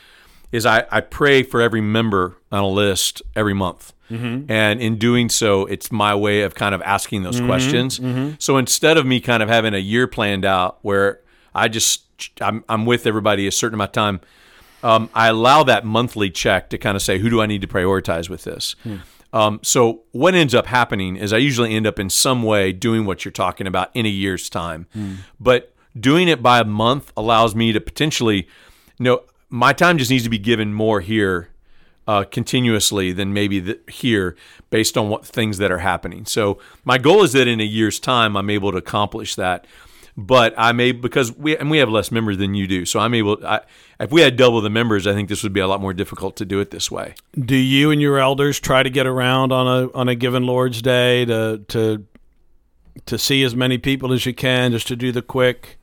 is 0.51 0.65
I, 0.65 0.86
I 0.91 1.01
pray 1.01 1.43
for 1.43 1.62
every 1.62 1.81
member 1.81 2.38
on 2.51 2.63
a 2.63 2.67
list 2.67 3.22
every 3.36 3.53
month. 3.53 3.93
Mm-hmm. 4.10 4.51
And 4.51 4.81
in 4.81 4.98
doing 4.98 5.29
so, 5.29 5.65
it's 5.65 5.91
my 5.91 6.13
way 6.13 6.41
of 6.41 6.53
kind 6.53 6.75
of 6.75 6.81
asking 6.81 7.24
those 7.24 7.38
mm-hmm. 7.38 7.48
questions. 7.48 8.00
Mm-hmm. 8.00 8.36
So 8.39 8.58
instead 8.58 8.98
of 8.98 9.05
me 9.05 9.22
kind 9.22 9.41
of 9.41 9.48
having 9.48 9.74
a 9.74 9.79
year 9.79 10.05
planned 10.05 10.43
out 10.43 10.79
where 10.81 11.22
I 11.55 11.70
just 11.70 12.03
I'm, 12.41 12.63
I'm 12.67 12.86
with 12.86 13.08
everybody 13.08 13.48
a 13.48 13.51
certain 13.51 13.75
amount 13.75 13.89
of 13.89 13.93
time, 13.93 14.22
um, 14.84 15.10
I 15.13 15.27
allow 15.27 15.63
that 15.63 15.86
monthly 15.86 16.29
check 16.29 16.70
to 16.72 16.77
kind 16.77 16.96
of 16.96 17.01
say, 17.01 17.20
who 17.20 17.29
do 17.29 17.41
I 17.41 17.46
need 17.46 17.62
to 17.62 17.67
prioritize 17.67 18.29
with 18.29 18.43
this? 18.43 18.75
Hmm. 18.84 18.98
Um, 19.34 19.60
so 19.63 20.01
what 20.12 20.36
ends 20.36 20.53
up 20.53 20.65
happening 20.65 21.15
is 21.15 21.31
I 21.31 21.38
usually 21.38 21.74
end 21.74 21.88
up 21.88 22.00
in 22.00 22.10
some 22.10 22.43
way 22.43 22.74
doing 22.74 23.05
what 23.05 23.24
you're 23.24 23.31
talking 23.31 23.65
about 23.65 23.89
in 23.93 24.05
a 24.05 24.10
year's 24.10 24.50
time, 24.50 24.88
hmm. 24.91 25.15
but 25.39 25.74
doing 25.98 26.27
it 26.27 26.43
by 26.43 26.60
a 26.60 26.65
month 26.65 27.13
allows 27.15 27.55
me 27.55 27.72
to 27.72 27.79
potentially, 27.79 28.48
you 28.98 29.03
know, 29.05 29.22
my 29.51 29.74
time 29.74 29.98
just 29.98 30.10
needs 30.10 30.24
to 30.24 30.29
be 30.29 30.39
given 30.39 30.74
more 30.74 31.01
here 31.01 31.50
uh, 32.08 32.24
continuously 32.24 33.12
than 33.12 33.34
maybe 33.34 33.60
the, 33.60 33.79
here 33.88 34.36
based 34.70 34.98
on 34.98 35.10
what 35.10 35.25
things 35.25 35.60
that 35.60 35.72
are 35.72 35.79
happening. 35.79 36.25
So 36.25 36.58
my 36.84 36.98
goal 36.98 37.22
is 37.22 37.34
that 37.34 37.48
in 37.48 37.60
a 37.60 37.65
year's 37.65 38.00
time 38.00 38.36
I'm 38.36 38.50
able 38.50 38.72
to 38.72 38.77
accomplish 38.77 39.36
that. 39.36 39.67
But 40.17 40.53
I 40.58 40.72
may 40.74 40.91
because 40.91 41.36
we 41.36 41.55
and 41.55 41.72
we 41.72 41.77
have 41.77 41.89
less 41.89 42.12
members 42.12 42.38
than 42.38 42.53
you 42.53 42.67
do, 42.67 42.86
so 42.86 43.00
I'm 43.00 43.13
able. 43.13 43.46
I, 43.46 43.62
if 43.98 44.12
we 44.12 44.20
had 44.20 44.36
double 44.36 44.60
the 44.60 44.70
members, 44.70 45.08
I 45.08 45.13
think 45.13 45.29
this 45.29 45.41
would 45.41 45.53
be 45.53 45.62
a 45.62 45.67
lot 45.67 45.79
more 45.79 45.93
difficult 45.93 46.36
to 46.38 46.46
do 46.46 46.60
it 46.60 46.70
this 46.70 46.91
way. 46.91 47.15
do 47.39 47.55
you 47.55 47.91
and 47.91 48.01
your 48.01 48.20
elders 48.20 48.60
try 48.60 48.84
to 48.84 48.89
get 48.89 49.08
around 49.08 49.53
on 49.53 49.67
a 49.67 49.91
on 49.93 50.10
a 50.10 50.15
given 50.15 50.46
Lord's 50.46 50.81
Day 50.81 51.24
to 51.25 51.63
to 51.70 52.05
to 53.05 53.17
see 53.17 53.41
as 53.43 53.55
many 53.55 53.77
people 53.77 54.12
as 54.12 54.25
you 54.25 54.34
can, 54.34 54.74
just 54.74 54.88
to 54.88 54.98
do 54.98 55.13
the 55.13 55.22
quick? 55.22 55.79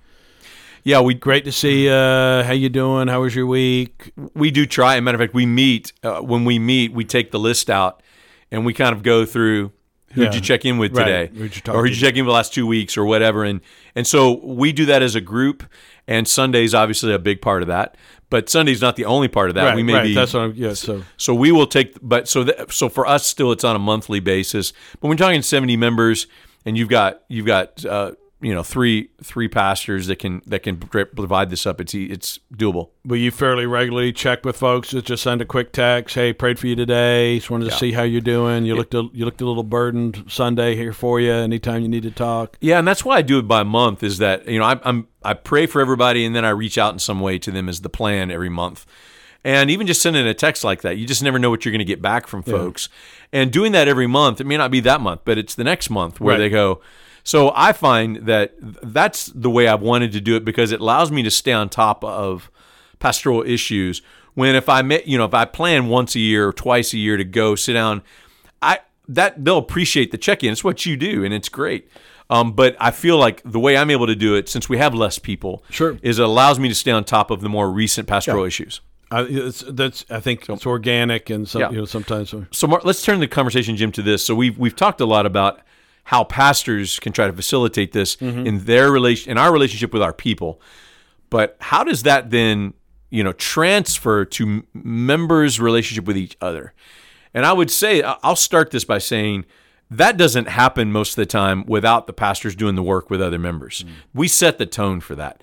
Yeah, 0.89 1.01
we 1.01 1.13
Great 1.13 1.45
to 1.45 1.53
see 1.53 1.85
you. 1.85 1.91
How 1.91 2.53
you 2.53 2.71
doing? 2.71 3.09
How 3.09 3.21
was 3.21 3.35
your 3.35 3.47
week? 3.47 4.11
we 4.33 4.51
do 4.51 4.65
try. 4.65 4.95
As 4.95 5.01
a 5.01 5.03
matter 5.03 5.17
of 5.17 5.21
fact, 5.21 5.35
we 5.35 5.45
meet 5.45 5.93
uh, 6.03 6.21
when 6.23 6.47
we 6.47 6.59
meet. 6.59 6.95
We 6.95 7.05
take 7.05 7.31
the 7.31 7.39
list 7.39 7.69
out 7.69 8.03
and 8.51 8.65
we 8.65 8.73
kind 8.73 8.97
of 8.97 9.03
go 9.03 9.27
through 9.27 9.73
who 10.13 10.23
Yeah. 10.23 10.31
did 10.31 10.37
you 10.37 10.41
check 10.41 10.65
in 10.65 10.79
with 10.79 10.97
Right. 10.97 11.05
today, 11.05 11.39
Who'd 11.39 11.57
you 11.57 11.61
talk 11.61 11.75
or 11.75 11.83
who 11.83 11.89
did 11.91 12.01
you 12.01 12.07
check 12.07 12.17
in 12.17 12.25
with 12.25 12.31
the 12.31 12.35
last 12.35 12.55
two 12.55 12.67
weeks, 12.67 12.97
or 12.97 13.05
whatever. 13.05 13.45
And 13.45 13.61
and 13.95 14.07
so 14.07 14.41
we 14.43 14.73
do 14.73 14.87
that 14.87 15.03
as 15.03 15.15
a 15.15 15.21
group. 15.21 15.63
And 16.07 16.27
Sunday's 16.27 16.73
obviously 16.73 17.13
a 17.13 17.19
big 17.19 17.43
part 17.43 17.61
of 17.61 17.69
that, 17.69 17.95
but 18.31 18.49
Sunday's 18.49 18.81
not 18.81 18.97
the 18.97 19.05
only 19.05 19.29
part 19.29 19.51
of 19.51 19.57
that. 19.57 19.65
right, 19.67 19.77
we 19.77 19.83
may 19.83 19.93
right. 19.93 20.05
be 20.05 20.15
That's 20.15 20.33
what 20.33 20.41
I'm. 20.41 20.55
Yeah. 20.57 20.73
So 20.73 21.03
so 21.19 21.35
we 21.35 21.53
will 21.53 21.67
take, 21.67 21.99
but 22.01 22.29
so 22.29 22.45
that, 22.45 22.73
so 22.73 22.89
for 22.89 23.07
us, 23.07 23.27
still 23.27 23.53
it's 23.53 23.63
on 23.63 23.77
a 23.77 23.79
monthly 23.79 24.21
basis. 24.21 24.73
But 24.93 25.03
when 25.03 25.11
we're 25.11 25.17
talking 25.17 25.43
seventy 25.43 25.77
members, 25.77 26.29
and 26.65 26.79
you've 26.79 26.89
got 26.89 27.21
you've 27.29 27.45
got 27.45 27.85
uh, 27.85 28.13
you 28.41 28.55
know 28.55 28.63
three 28.63 29.11
three 29.23 29.49
pastors 29.49 30.07
that 30.07 30.17
can 30.21 30.43
that 30.47 30.63
can 30.63 30.77
provide 30.77 31.51
this 31.51 31.67
up. 31.67 31.81
It's 31.81 31.95
it's 31.95 32.39
doable. 32.55 32.91
will 33.05 33.17
you 33.17 33.31
fairly 33.31 33.67
regularly 33.67 34.13
check 34.13 34.45
with 34.45 34.57
folks? 34.57 34.91
Just 34.91 35.07
just 35.07 35.23
send 35.23 35.43
a 35.43 35.45
quick 35.45 35.73
text. 35.73 36.15
Hey, 36.15 36.33
prayed 36.33 36.59
for 36.59 36.67
you 36.69 36.77
today. 36.77 37.39
Just 37.39 37.51
wanted 37.51 37.67
to 37.71 37.77
see 37.77 37.93
how 37.93 38.03
you're 38.03 38.21
doing. 38.21 38.65
You 38.65 38.77
looked 38.77 38.95
a, 38.95 39.09
you 39.13 39.25
looked 39.25 39.41
a 39.41 39.47
little 39.47 39.65
burdened 39.65 40.25
Sunday 40.29 40.77
here 40.77 40.93
for 40.93 41.19
you. 41.21 41.33
Anytime 41.33 41.83
you 41.83 41.89
need 41.89 42.05
to 42.05 42.11
talk. 42.13 42.57
Yeah, 42.61 42.79
and 42.79 42.87
that's 42.87 43.05
why 43.05 43.17
I 43.17 43.23
do 43.23 43.39
it 43.39 43.49
by 43.49 43.63
month. 43.65 44.03
Is 44.03 44.19
that 44.19 44.47
you 44.47 44.59
know 44.59 44.65
I, 44.65 44.81
I'm 44.85 45.09
I 45.23 45.35
pray 45.35 45.67
for 45.67 45.81
everybody, 45.81 46.25
and 46.25 46.35
then 46.37 46.45
I 46.45 46.51
reach 46.51 46.79
out 46.79 46.93
in 46.93 46.99
some 47.01 47.21
way 47.21 47.39
to 47.39 47.51
them 47.51 47.69
as 47.69 47.81
the 47.81 47.91
plan 47.91 48.31
every 48.31 48.49
month. 48.51 48.87
And 49.45 49.71
even 49.71 49.87
just 49.87 50.03
sending 50.03 50.27
a 50.27 50.35
text 50.35 50.65
like 50.65 50.83
that, 50.83 50.97
you 50.99 51.07
just 51.07 51.23
never 51.23 51.39
know 51.39 51.49
what 51.49 51.65
you're 51.65 51.71
going 51.73 51.79
to 51.79 51.85
get 51.85 52.03
back 52.03 52.27
from 52.27 52.43
folks. 52.43 52.89
And 53.33 53.53
doing 53.53 53.71
that 53.73 53.87
every 53.87 54.09
month, 54.09 54.41
it 54.41 54.45
may 54.47 54.57
not 54.57 54.71
be 54.73 54.81
that 54.81 55.01
month, 55.01 55.21
but 55.25 55.39
it's 55.39 55.55
the 55.55 55.63
next 55.65 55.91
month 55.91 56.21
where 56.21 56.35
Right. 56.35 56.39
they 56.39 56.51
go. 56.51 56.81
So 57.29 57.53
I 57.55 57.75
find 57.75 58.17
that 58.27 58.55
that's 58.59 59.27
the 59.27 59.51
way 59.51 59.69
I've 59.69 59.83
wanted 59.83 60.13
to 60.13 60.21
do 60.23 60.35
it 60.37 60.47
because 60.47 60.73
it 60.73 60.81
allows 60.81 61.11
me 61.11 61.23
to 61.25 61.31
stay 61.31 61.53
on 61.53 61.69
top 61.69 62.03
of 62.03 62.51
pastoral 63.01 63.43
issues. 63.43 64.01
When 64.33 64.55
if 64.55 64.67
I 64.71 64.81
met, 64.81 65.07
you 65.07 65.19
know, 65.19 65.27
if 65.27 65.35
I 65.35 65.45
plan 65.45 65.89
once 65.89 66.15
a 66.15 66.21
year 66.21 66.49
or 66.49 66.55
twice 66.55 66.95
a 66.95 66.97
year 66.97 67.19
to 67.19 67.25
go 67.25 67.55
sit 67.55 67.75
down, 67.75 68.01
I 68.63 68.79
that 69.09 69.45
they'll 69.45 69.59
appreciate 69.59 70.11
the 70.11 70.17
check-in. 70.17 70.51
It's 70.53 70.65
what 70.65 70.87
you 70.87 70.97
do, 70.97 71.23
and 71.23 71.35
it's 71.35 71.51
great. 71.51 71.91
Um, 72.31 72.53
but 72.53 72.75
I 72.81 72.91
feel 72.93 73.19
like 73.19 73.43
the 73.45 73.61
way 73.61 73.77
I'm 73.77 73.91
able 73.91 74.07
to 74.07 74.17
do 74.17 74.35
it, 74.35 74.49
since 74.49 74.71
we 74.71 74.79
have 74.79 74.95
less 74.95 75.19
people, 75.19 75.63
Sure. 75.69 75.99
is 76.01 76.19
it 76.19 76.25
allows 76.25 76.59
me 76.59 76.71
to 76.71 76.75
stay 76.75 76.93
on 76.93 77.05
top 77.05 77.31
of 77.31 77.43
the 77.43 77.51
more 77.51 77.71
recent 77.71 78.09
pastoral 78.09 78.45
issues. 78.45 78.81
I, 79.11 79.25
it's, 79.29 79.63
that's 79.69 80.07
I 80.09 80.21
think 80.21 80.49
it's 80.49 80.65
organic 80.65 81.29
and 81.29 81.47
some, 81.47 81.61
Yeah. 81.61 81.71
you 81.73 81.77
know 81.77 81.85
sometimes. 81.85 82.35
So 82.53 82.67
Mark, 82.67 82.87
let's 82.87 83.03
turn 83.03 83.21
the 83.21 83.29
conversation, 83.29 83.77
Jim, 83.77 83.93
to 83.93 84.03
this. 84.03 84.25
So 84.25 84.35
we've 84.35 84.57
we've 84.57 84.77
talked 84.77 85.03
a 85.03 85.07
lot 85.07 85.27
about 85.27 85.61
how 86.09 86.25
pastors 86.25 86.99
can 87.01 87.13
try 87.13 87.27
to 87.27 87.33
facilitate 87.35 87.93
this 87.93 88.17
mm-hmm. 88.17 88.47
in 88.47 88.65
their 88.65 88.91
relation 88.91 89.31
in 89.31 89.37
our 89.37 89.53
relationship 89.53 89.93
with 89.93 90.01
our 90.01 90.15
people. 90.15 90.59
But 91.29 91.59
how 91.61 91.85
does 91.85 92.05
that 92.05 92.31
then, 92.31 92.73
you 93.11 93.23
know, 93.23 93.35
transfer 93.35 94.25
to 94.25 94.65
members' 94.73 95.61
relationship 95.61 96.07
with 96.07 96.17
each 96.17 96.35
other? 96.41 96.73
And 97.35 97.45
I 97.45 97.53
would 97.53 97.71
say 97.71 98.01
I'll 98.01 98.37
start 98.37 98.71
this 98.71 98.87
by 98.87 98.97
saying 98.97 99.45
that 99.91 100.17
doesn't 100.17 100.49
happen 100.49 100.93
most 100.93 101.11
of 101.11 101.17
the 101.17 101.27
time 101.27 101.67
without 101.67 102.07
the 102.07 102.15
pastors 102.15 102.57
doing 102.57 102.75
the 102.75 102.83
work 102.83 103.11
with 103.11 103.21
other 103.21 103.39
members. 103.39 103.85
Mm. 103.85 103.91
We 104.15 104.29
set 104.29 104.57
the 104.57 104.65
tone 104.65 105.01
for 105.01 105.15
that. 105.15 105.43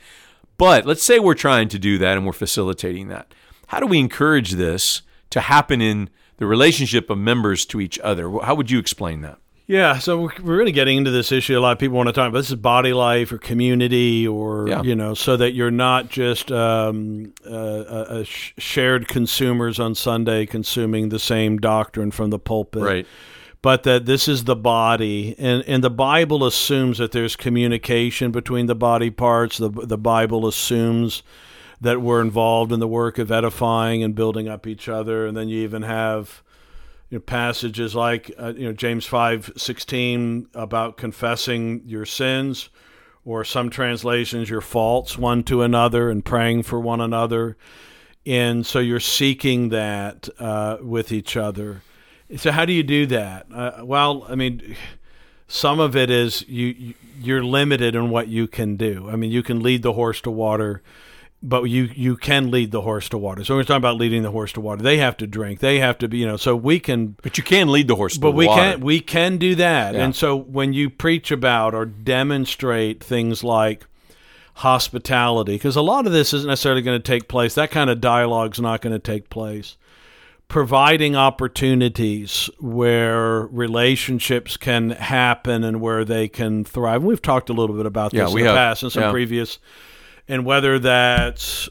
But 0.58 0.88
let's 0.88 1.04
say 1.04 1.20
we're 1.20 1.36
trying 1.36 1.68
to 1.70 1.78
do 1.78 2.00
that 2.00 2.18
and 2.18 2.26
we're 2.26 2.34
facilitating 2.34 3.08
that. 3.10 3.36
How 3.68 3.80
do 3.80 3.86
we 3.86 4.00
encourage 4.00 4.54
this 4.54 5.04
to 5.30 5.42
happen 5.42 5.80
in 5.80 6.10
the 6.38 6.48
relationship 6.48 7.12
of 7.12 7.20
members 7.20 7.68
to 7.68 7.80
each 7.80 8.00
other? 8.00 8.32
How 8.40 8.56
would 8.56 8.72
you 8.72 8.80
explain 8.80 9.22
that? 9.22 9.38
Yeah, 9.68 9.98
so 9.98 10.30
we're 10.44 10.58
really 10.58 10.72
getting 10.72 10.98
into 10.98 11.10
this 11.12 11.32
issue. 11.32 11.58
A 11.58 11.60
lot 11.60 11.72
of 11.72 11.80
people 11.80 11.98
want 11.98 12.08
to 12.08 12.14
talk 12.14 12.30
about 12.30 12.38
this 12.38 12.50
is 12.50 12.56
body 12.56 12.94
life 12.94 13.32
or 13.32 13.40
community, 13.40 14.28
or 14.28 14.68
Yeah. 14.68 14.84
you 14.84 14.96
know, 14.96 15.16
so 15.16 15.36
that 15.38 15.54
you're 15.54 15.72
not 15.72 16.10
just 16.10 16.52
um, 16.52 17.34
uh, 17.46 17.50
uh, 17.50 18.06
uh, 18.10 18.24
shared 18.26 19.08
consumers 19.08 19.80
on 19.80 19.96
Sunday 19.96 20.46
consuming 20.46 21.10
the 21.10 21.18
same 21.20 21.58
doctrine 21.58 22.12
from 22.12 22.30
the 22.30 22.40
pulpit, 22.40 22.84
Right. 22.84 23.08
But 23.64 23.82
that 23.84 24.06
this 24.06 24.28
is 24.28 24.44
the 24.44 24.56
body, 24.56 25.34
and 25.40 25.64
and 25.66 25.84
the 25.84 25.90
Bible 25.90 26.46
assumes 26.46 27.00
that 27.00 27.12
there's 27.12 27.36
communication 27.36 28.32
between 28.32 28.68
the 28.68 28.76
body 28.76 29.10
parts. 29.10 29.58
The 29.58 29.70
the 29.70 29.98
Bible 29.98 30.46
assumes 30.48 31.24
that 31.82 32.00
we're 32.00 32.22
involved 32.22 32.72
in 32.72 32.80
the 32.80 32.88
work 32.88 33.18
of 33.18 33.32
edifying 33.32 34.04
and 34.04 34.14
building 34.14 34.48
up 34.48 34.68
each 34.68 34.88
other, 34.88 35.26
and 35.26 35.36
then 35.36 35.50
you 35.50 35.64
even 35.64 35.82
have 35.82 36.44
you 37.16 37.20
know, 37.20 37.24
passages 37.24 37.96
like 37.96 38.30
uh, 38.38 38.52
you 38.58 38.66
know 38.66 38.74
James 38.74 39.06
five 39.06 39.50
sixteen 39.56 40.48
about 40.54 40.98
confessing 40.98 41.82
your 41.86 42.06
sins, 42.06 42.70
or 43.24 43.46
some 43.46 43.70
translations 43.70 44.50
your 44.50 44.60
faults 44.60 45.18
one 45.18 45.42
to 45.44 45.62
another 45.62 46.10
and 46.10 46.26
praying 46.26 46.64
for 46.64 46.78
one 46.78 47.00
another, 47.00 47.56
and 48.26 48.66
so 48.66 48.80
you're 48.80 49.00
seeking 49.00 49.70
that 49.70 50.28
uh, 50.40 50.76
with 50.82 51.14
each 51.14 51.38
other. 51.38 51.84
So 52.36 52.52
how 52.52 52.66
do 52.66 52.74
you 52.74 52.84
do 52.84 53.06
that? 53.06 53.46
Uh, 53.50 53.86
well, 53.86 54.26
I 54.28 54.36
mean, 54.36 54.76
some 55.48 55.80
of 55.80 55.96
it 55.96 56.10
is 56.10 56.44
you 56.50 56.68
you- 56.68 56.94
you're 57.18 57.46
limited 57.46 57.96
in 57.96 58.10
what 58.10 58.28
you 58.28 58.46
can 58.46 58.76
do. 58.76 59.08
I 59.10 59.16
mean, 59.16 59.32
you 59.32 59.42
can 59.42 59.64
lead 59.64 59.84
the 59.84 59.94
horse 59.94 60.20
to 60.24 60.30
water 60.30 60.82
but 61.44 61.64
you 61.66 61.90
you 61.96 62.16
can 62.18 62.50
lead 62.50 62.72
the 62.72 62.82
horse 62.82 63.08
to 63.10 63.18
water. 63.18 63.44
So 63.44 63.56
we're 63.56 63.64
talking 63.64 63.76
about 63.78 63.98
leading 63.98 64.24
the 64.24 64.32
horse 64.32 64.52
to 64.54 64.62
water. 64.62 64.82
They 64.82 64.98
have 64.98 65.16
to 65.18 65.28
drink. 65.28 65.60
They 65.60 65.80
have 65.80 65.98
to 66.00 66.08
be, 66.08 66.18
you 66.18 66.26
know. 66.26 66.38
So 66.38 66.56
we 66.56 66.80
can, 66.80 67.16
But 67.22 67.38
you 67.38 67.44
can 67.44 67.72
lead 67.72 67.88
the 67.88 67.96
horse 67.96 68.14
to 68.16 68.20
water. 68.20 68.32
but 68.34 68.38
we 68.38 68.48
water. 68.48 68.62
can 68.74 68.80
we 68.82 69.00
can 69.00 69.38
do 69.38 69.54
that. 69.56 69.94
Yeah. 69.94 70.04
And 70.06 70.16
so 70.16 70.36
when 70.36 70.74
you 70.74 70.90
preach 70.90 71.30
about 71.32 71.76
or 71.76 71.86
demonstrate 71.86 73.04
things 73.04 73.44
like 73.44 73.86
hospitality, 74.56 75.54
because 75.56 75.76
a 75.76 75.82
lot 75.82 76.08
of 76.08 76.14
this 76.14 76.34
isn't 76.34 76.48
necessarily 76.48 76.82
going 76.82 76.98
to 77.00 77.04
take 77.04 77.28
place. 77.28 77.54
That 77.56 77.72
kind 77.72 77.90
of 77.90 78.02
dialogue's 78.02 78.60
not 78.60 78.82
going 78.82 78.94
to 78.94 79.00
take 79.00 79.30
place. 79.30 79.78
Providing 80.48 81.16
opportunities 81.16 82.50
where 82.60 83.42
relationships 83.48 84.58
can 84.58 84.92
happen 84.92 85.64
and 85.64 85.82
where 85.82 86.06
they 86.06 86.28
can 86.28 86.64
thrive. 86.64 87.04
We've 87.04 87.22
talked 87.22 87.50
a 87.50 87.54
little 87.54 87.76
bit 87.76 87.86
about 87.88 88.14
Yeah, 88.14 88.26
this 88.26 88.34
we 88.34 88.42
in 88.42 88.46
the 88.48 88.54
have. 88.54 88.58
past 88.58 88.84
in 88.84 88.90
some 88.92 89.04
Yeah. 89.04 89.12
previous 89.12 89.58
and 90.28 90.46
whether 90.46 90.80
that's 90.80 91.70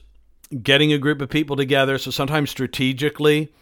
getting 0.62 0.92
a 0.92 0.98
group 0.98 1.20
of 1.20 1.28
people 1.28 1.56
together. 1.56 1.98
So 1.98 2.10
sometimes 2.10 2.50
strategically, 2.50 3.52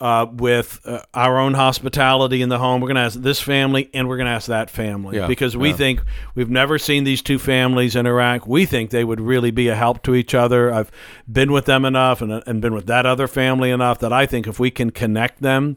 uh, 0.00 0.26
with 0.32 0.80
uh, 0.84 1.00
our 1.12 1.38
own 1.38 1.54
hospitality 1.54 2.40
in 2.40 2.48
the 2.50 2.58
home, 2.58 2.80
we're 2.80 2.88
going 2.88 2.96
to 2.96 3.02
ask 3.02 3.20
this 3.20 3.40
family 3.40 3.90
and 3.92 4.08
we're 4.08 4.16
going 4.16 4.26
to 4.26 4.32
ask 4.32 4.46
that 4.46 4.70
family 4.70 5.16
Yeah, 5.16 5.26
because 5.26 5.56
we 5.56 5.70
yeah. 5.70 5.76
think 5.76 6.02
we've 6.36 6.50
never 6.50 6.78
seen 6.78 7.02
these 7.04 7.20
two 7.20 7.38
families 7.38 7.96
interact. 7.96 8.46
We 8.46 8.64
think 8.64 8.90
they 8.90 9.02
would 9.02 9.20
really 9.20 9.50
be 9.50 9.66
a 9.68 9.74
help 9.74 10.02
to 10.04 10.14
each 10.14 10.34
other. 10.34 10.72
I've 10.72 10.92
been 11.30 11.50
with 11.50 11.64
them 11.64 11.84
enough 11.84 12.22
and, 12.22 12.42
and 12.46 12.60
been 12.60 12.74
with 12.74 12.86
that 12.86 13.06
other 13.06 13.26
family 13.26 13.70
enough 13.70 13.98
that 13.98 14.12
I 14.12 14.26
think 14.26 14.46
if 14.46 14.60
we 14.60 14.70
can 14.70 14.90
connect 14.90 15.42
them 15.42 15.76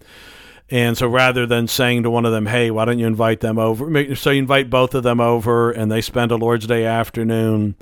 And 0.69 0.97
so 0.97 1.07
rather 1.07 1.45
than 1.45 1.67
saying 1.67 2.03
to 2.03 2.09
one 2.09 2.25
of 2.25 2.31
them, 2.31 2.45
hey, 2.45 2.71
why 2.71 2.85
don't 2.85 2.97
you 2.97 3.05
invite 3.05 3.41
them 3.41 3.59
over? 3.59 4.15
So 4.15 4.31
you 4.31 4.39
invite 4.39 4.69
both 4.69 4.95
of 4.95 5.03
them 5.03 5.19
over 5.19 5.71
and 5.71 5.91
they 5.91 6.01
spend 6.01 6.31
a 6.31 6.37
Lord's 6.37 6.65
Day 6.65 6.85
afternoon 6.85 7.75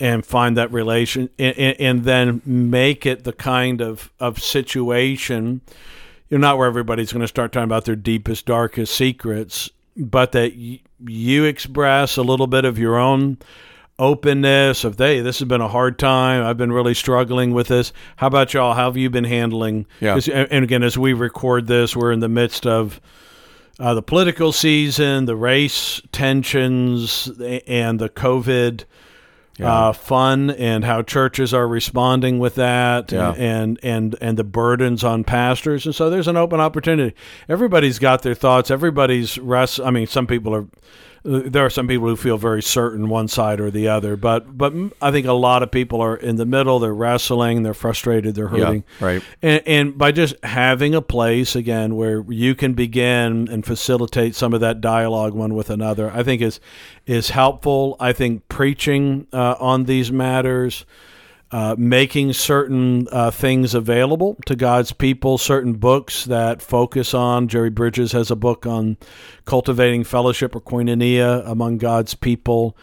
and 0.00 0.24
find 0.24 0.56
that 0.56 0.72
relation 0.72 1.28
and, 1.38 1.56
and 1.58 2.04
then 2.04 2.40
make 2.44 3.04
it 3.06 3.24
the 3.24 3.32
kind 3.32 3.80
of, 3.80 4.10
of 4.20 4.40
situation, 4.42 5.60
you 6.28 6.38
know, 6.38 6.48
not 6.48 6.58
where 6.58 6.66
everybody's 6.68 7.12
going 7.12 7.20
to 7.22 7.28
start 7.28 7.52
talking 7.52 7.64
about 7.64 7.84
their 7.84 7.96
deepest, 7.96 8.46
darkest 8.46 8.94
secrets, 8.94 9.70
but 9.96 10.32
that 10.32 10.52
y- 10.56 10.80
you 11.06 11.44
express 11.44 12.16
a 12.16 12.22
little 12.22 12.46
bit 12.46 12.64
of 12.64 12.78
your 12.78 12.96
own 12.96 13.38
openness 14.00 14.84
of 14.84 14.96
hey 14.96 15.20
this 15.20 15.40
has 15.40 15.48
been 15.48 15.60
a 15.60 15.66
hard 15.68 15.98
time. 15.98 16.44
I've 16.44 16.56
been 16.56 16.70
really 16.70 16.94
struggling 16.94 17.52
with 17.52 17.66
this. 17.66 17.92
How 18.16 18.28
about 18.28 18.54
y'all? 18.54 18.74
How 18.74 18.84
have 18.84 18.96
you 18.96 19.10
been 19.10 19.24
handling 19.24 19.86
Yeah. 20.00 20.18
and 20.32 20.62
again 20.64 20.84
as 20.84 20.96
we 20.96 21.12
record 21.14 21.66
this 21.66 21.96
we're 21.96 22.12
in 22.12 22.20
the 22.20 22.28
midst 22.28 22.64
of 22.64 23.00
uh, 23.80 23.94
the 23.94 24.02
political 24.02 24.52
season 24.52 25.24
the 25.24 25.34
race 25.34 26.00
tensions 26.12 27.28
and 27.66 27.98
the 27.98 28.08
covid 28.08 28.84
uh, 29.60 29.92
fun 29.92 30.50
and 30.50 30.84
how 30.84 31.02
churches 31.02 31.52
are 31.54 31.66
responding 31.66 32.38
with 32.38 32.54
that 32.56 33.10
Yeah. 33.12 33.32
and, 33.36 33.78
and 33.82 34.16
and 34.20 34.36
the 34.36 34.44
burdens 34.44 35.04
on 35.04 35.24
pastors. 35.24 35.86
And 35.86 35.94
so 35.94 36.10
there's 36.10 36.28
an 36.28 36.36
open 36.36 36.60
opportunity. 36.60 37.14
Everybody's 37.48 37.98
got 37.98 38.22
their 38.22 38.34
thoughts. 38.34 38.70
Everybody's 38.70 39.38
rest 39.38 39.80
i 39.80 39.90
mean 39.90 40.06
some 40.06 40.26
people 40.26 40.54
are 40.54 40.66
there 41.24 41.64
are 41.64 41.70
some 41.70 41.88
people 41.88 42.06
who 42.06 42.16
feel 42.16 42.38
very 42.38 42.62
certain 42.62 43.08
one 43.08 43.28
side 43.28 43.60
or 43.60 43.70
the 43.70 43.88
other 43.88 44.16
but 44.16 44.56
but 44.56 44.72
i 45.02 45.10
think 45.10 45.26
a 45.26 45.32
lot 45.32 45.62
of 45.62 45.70
people 45.70 46.00
are 46.00 46.16
in 46.16 46.36
the 46.36 46.46
middle 46.46 46.78
they're 46.78 46.94
wrestling 46.94 47.62
they're 47.62 47.74
frustrated 47.74 48.34
they're 48.34 48.48
hurting 48.48 48.84
right. 49.00 49.22
and, 49.42 49.62
and 49.66 49.98
by 49.98 50.12
just 50.12 50.34
having 50.44 50.94
a 50.94 51.02
place 51.02 51.56
again 51.56 51.96
where 51.96 52.24
you 52.28 52.54
can 52.54 52.74
begin 52.74 53.48
and 53.48 53.64
facilitate 53.64 54.34
some 54.34 54.54
of 54.54 54.60
that 54.60 54.80
dialogue 54.80 55.34
one 55.34 55.54
with 55.54 55.70
another, 55.70 56.10
I 56.10 56.22
think 56.22 56.42
is 56.42 56.60
is 57.06 57.30
helpful. 57.30 57.96
I 58.00 58.12
think 58.12 58.48
preaching 58.48 59.26
uh, 59.32 59.56
on 59.58 59.84
these 59.84 60.12
matters, 60.12 60.84
uh, 61.50 61.74
making 61.78 62.32
certain 62.34 63.08
uh, 63.10 63.30
things 63.30 63.74
available 63.74 64.36
to 64.46 64.54
God's 64.54 64.92
people, 64.92 65.38
certain 65.38 65.74
books 65.74 66.24
that 66.26 66.60
focus 66.60 67.14
on. 67.14 67.48
Jerry 67.48 67.70
Bridges 67.70 68.12
has 68.12 68.30
a 68.30 68.36
book 68.36 68.66
on 68.66 68.96
cultivating 69.46 70.04
fellowship 70.04 70.54
or 70.54 70.60
koinonia 70.60 71.46
among 71.48 71.78
God's 71.78 72.14
people. 72.14 72.76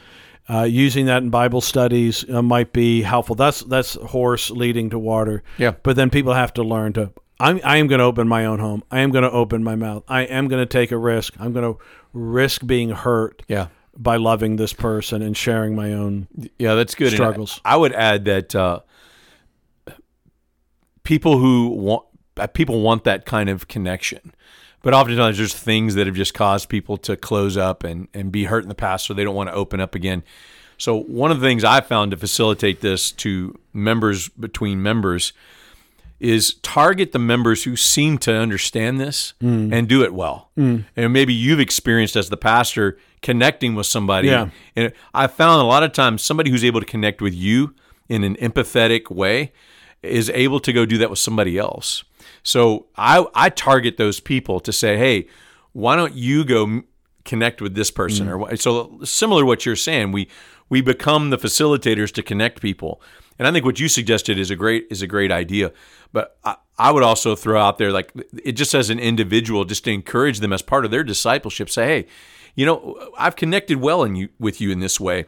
Uh, 0.47 0.63
using 0.63 1.07
that 1.07 1.23
in 1.23 1.29
Bible 1.31 1.61
studies 1.61 2.27
uh, 2.29 2.41
might 2.41 2.71
be 2.71 3.01
helpful. 3.01 3.35
That's 3.35 3.61
that's 3.61 3.95
horse 3.95 4.51
leading 4.51 4.91
to 4.91 4.99
water. 4.99 5.41
Yeah. 5.57 5.71
But 5.81 5.95
then 5.95 6.11
people 6.11 6.33
have 6.33 6.53
to 6.53 6.63
learn 6.63 6.93
to. 6.93 7.11
I'm, 7.39 7.59
I 7.63 7.77
am 7.77 7.87
going 7.87 7.99
to 7.99 8.05
open 8.05 8.27
my 8.27 8.45
own 8.45 8.59
home. 8.59 8.83
I 8.89 9.01
am 9.01 9.11
going 9.11 9.23
to 9.23 9.31
open 9.31 9.63
my 9.63 9.75
mouth. 9.75 10.03
I 10.07 10.21
am 10.21 10.47
going 10.47 10.61
to 10.61 10.65
take 10.65 10.91
a 10.91 10.97
risk. 10.97 11.33
I'm 11.39 11.51
going 11.51 11.73
to 11.73 11.79
risk 12.13 12.65
being 12.65 12.91
hurt 12.91 13.43
Yeah. 13.47 13.67
By 13.97 14.17
loving 14.17 14.55
this 14.57 14.73
person 14.73 15.21
and 15.21 15.35
sharing 15.37 15.75
my 15.75 15.93
own. 15.93 16.27
Yeah, 16.59 16.75
that's 16.75 16.95
good. 16.95 17.13
And 17.13 17.15
I- 17.15 17.17
Struggles. 17.17 17.61
I, 17.65 17.77
would 17.77 17.93
add 17.93 18.25
that 18.25 18.55
uh, 18.55 18.79
people 21.03 21.37
who 21.39 21.69
want 21.69 22.05
uh, 22.37 22.47
people 22.47 22.81
want 22.81 23.03
that 23.05 23.25
kind 23.25 23.49
of 23.49 23.67
connection, 23.67 24.33
but 24.81 24.93
oftentimes 24.93 25.37
there's 25.37 25.53
things 25.55 25.95
that 25.95 26.05
have 26.07 26.15
just 26.15 26.33
caused 26.33 26.67
people 26.69 26.97
to 26.97 27.15
close 27.15 27.57
up 27.57 27.83
and 27.83 28.07
and 28.13 28.31
be 28.31 28.45
hurt 28.45 28.63
in 28.63 28.69
the 28.69 28.75
past, 28.75 29.05
so 29.05 29.13
they 29.13 29.23
don't 29.23 29.35
want 29.35 29.49
to 29.49 29.55
open 29.55 29.79
up 29.79 29.95
again. 29.95 30.23
So 30.77 30.97
one 31.03 31.31
of 31.31 31.39
the 31.39 31.47
things 31.47 31.63
I 31.63 31.79
found 31.79 32.11
to 32.11 32.17
facilitate 32.17 32.81
this 32.81 33.11
to 33.13 33.57
members 33.71 34.27
between 34.27 34.83
members 34.83 35.31
is 36.19 36.55
target 36.55 37.13
the 37.13 37.19
members 37.19 37.63
who 37.63 37.77
seem 37.77 38.17
to 38.17 38.33
understand 38.33 38.99
this 38.99 39.33
and 39.39 39.87
do 39.87 40.03
it 40.03 40.13
well. 40.13 40.49
And 40.57 40.85
maybe 41.13 41.33
you've 41.33 41.59
experienced 41.61 42.15
as 42.17 42.29
the 42.29 42.37
pastor 42.37 42.97
connecting 43.25 43.73
with 43.73 43.87
somebody. 43.87 44.27
Yeah. 44.27 44.49
And 44.75 44.93
I 45.11 45.25
found 45.25 45.59
a 45.59 45.65
lot 45.65 45.81
of 45.81 45.91
times 45.93 46.21
somebody 46.21 46.51
who's 46.51 46.63
able 46.63 46.79
to 46.79 46.85
connect 46.85 47.23
with 47.23 47.33
you 47.33 47.73
in 48.07 48.23
an 48.23 48.35
empathetic 48.35 49.09
way 49.09 49.51
is 50.03 50.29
able 50.29 50.59
to 50.59 50.71
go 50.71 50.85
do 50.85 50.99
that 50.99 51.09
with 51.09 51.17
somebody 51.17 51.57
else. 51.57 52.03
So 52.43 52.85
I 52.95 53.25
I 53.33 53.49
target 53.49 53.97
those 53.97 54.19
people 54.19 54.59
to 54.59 54.71
say, 54.71 54.97
"Hey, 54.97 55.27
why 55.73 55.95
don't 55.95 56.13
you 56.13 56.45
go 56.45 56.83
connect 57.23 57.61
with 57.61 57.73
this 57.73 57.89
person?" 57.89 58.27
Mm. 58.27 58.51
Or 58.51 58.55
so 58.57 58.99
similar 59.03 59.41
to 59.41 59.45
what 59.47 59.65
you're 59.65 59.75
saying, 59.75 60.11
we 60.11 60.29
we 60.69 60.81
become 60.81 61.31
the 61.31 61.37
facilitators 61.37 62.11
to 62.13 62.21
connect 62.21 62.61
people. 62.61 63.01
And 63.39 63.47
I 63.47 63.51
think 63.51 63.65
what 63.65 63.79
you 63.79 63.89
suggested 63.89 64.37
is 64.37 64.51
a 64.51 64.55
great 64.55 64.85
is 64.91 65.01
a 65.01 65.07
great 65.07 65.31
idea. 65.31 65.71
But 66.13 66.37
I, 66.43 66.57
I 66.77 66.91
would 66.91 67.03
also 67.03 67.35
throw 67.35 67.59
out 67.59 67.79
there 67.79 67.91
like 67.91 68.11
it 68.43 68.51
just 68.51 68.75
as 68.75 68.91
an 68.91 68.99
individual, 68.99 69.65
just 69.65 69.83
to 69.85 69.91
encourage 69.91 70.41
them 70.41 70.53
as 70.53 70.61
part 70.61 70.85
of 70.85 70.91
their 70.91 71.03
discipleship. 71.03 71.71
Say, 71.71 71.85
hey, 71.87 72.07
you 72.55 72.65
know, 72.65 73.11
I've 73.17 73.35
connected 73.35 73.79
well 73.79 74.03
in 74.03 74.15
you 74.15 74.29
with 74.39 74.59
you 74.59 74.71
in 74.71 74.79
this 74.79 74.99
way. 74.99 75.25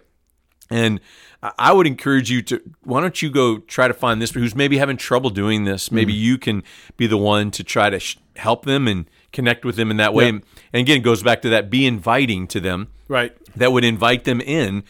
And 0.70 1.00
I- 1.42 1.72
would 1.72 1.88
encourage 1.88 2.30
you 2.30 2.42
to 2.44 2.62
why 2.84 3.00
don't 3.02 3.22
you 3.22 3.30
go 3.30 3.60
try 3.60 3.88
to 3.88 3.94
find 3.94 4.22
this 4.22 4.32
who's 4.32 4.56
maybe 4.56 4.78
having 4.78 4.98
trouble 4.98 5.30
doing 5.30 5.63
this? 5.63 5.92
Maybe 5.92 6.13
mm-hmm. 6.13 6.24
you 6.24 6.38
can 6.38 6.63
be 6.98 7.08
the 7.08 7.18
one 7.18 7.52
to 7.52 7.63
try 7.63 7.90
to 7.90 8.00
sh- 8.00 8.18
help 8.36 8.66
them 8.66 8.88
and 8.88 9.10
connect 9.32 9.63
with 9.63 9.76
them 9.76 9.92
in 9.92 9.98
that 9.98 10.13
way. 10.13 10.26
Yeah. 10.26 10.30
And, 10.30 10.44
and 10.74 10.80
again, 10.82 10.98
it 10.98 11.04
goes 11.04 11.24
back 11.24 11.42
to 11.44 11.50
that 11.50 11.70
be 11.70 11.86
inviting 11.86 12.48
to 12.48 12.60
them 12.60 12.90
Right. 13.08 13.34
that 13.56 13.72
would 13.72 13.84
invite 13.84 14.26
them 14.26 14.42
in. 14.42 14.84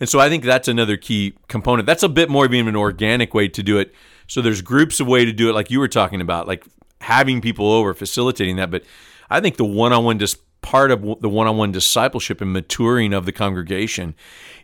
And 0.00 0.08
so 0.08 0.20
I 0.20 0.28
think 0.28 0.44
that's 0.44 0.68
another 0.68 0.96
key 0.96 1.34
component. 1.48 1.86
That's 1.86 2.02
a 2.02 2.08
bit 2.08 2.28
more 2.28 2.44
of 2.46 2.52
an 2.52 2.76
organic 2.76 3.34
way 3.34 3.48
to 3.48 3.62
do 3.62 3.78
it. 3.78 3.94
So 4.26 4.40
there's 4.40 4.62
groups 4.62 5.00
of 5.00 5.06
way 5.06 5.24
to 5.24 5.32
do 5.32 5.48
it, 5.48 5.54
like 5.54 5.70
you 5.70 5.78
were 5.78 5.88
talking 5.88 6.20
about, 6.20 6.46
like 6.46 6.64
having 7.00 7.40
people 7.40 7.70
over, 7.70 7.94
facilitating 7.94 8.56
that. 8.56 8.70
But 8.70 8.84
I 9.30 9.40
think 9.40 9.56
the 9.56 9.64
one-on-one 9.64 10.18
dis- 10.18 10.36
part 10.64 10.90
of 10.90 11.02
the 11.20 11.28
one-on-one 11.28 11.72
discipleship 11.72 12.40
and 12.40 12.50
maturing 12.50 13.12
of 13.12 13.26
the 13.26 13.32
congregation 13.32 14.14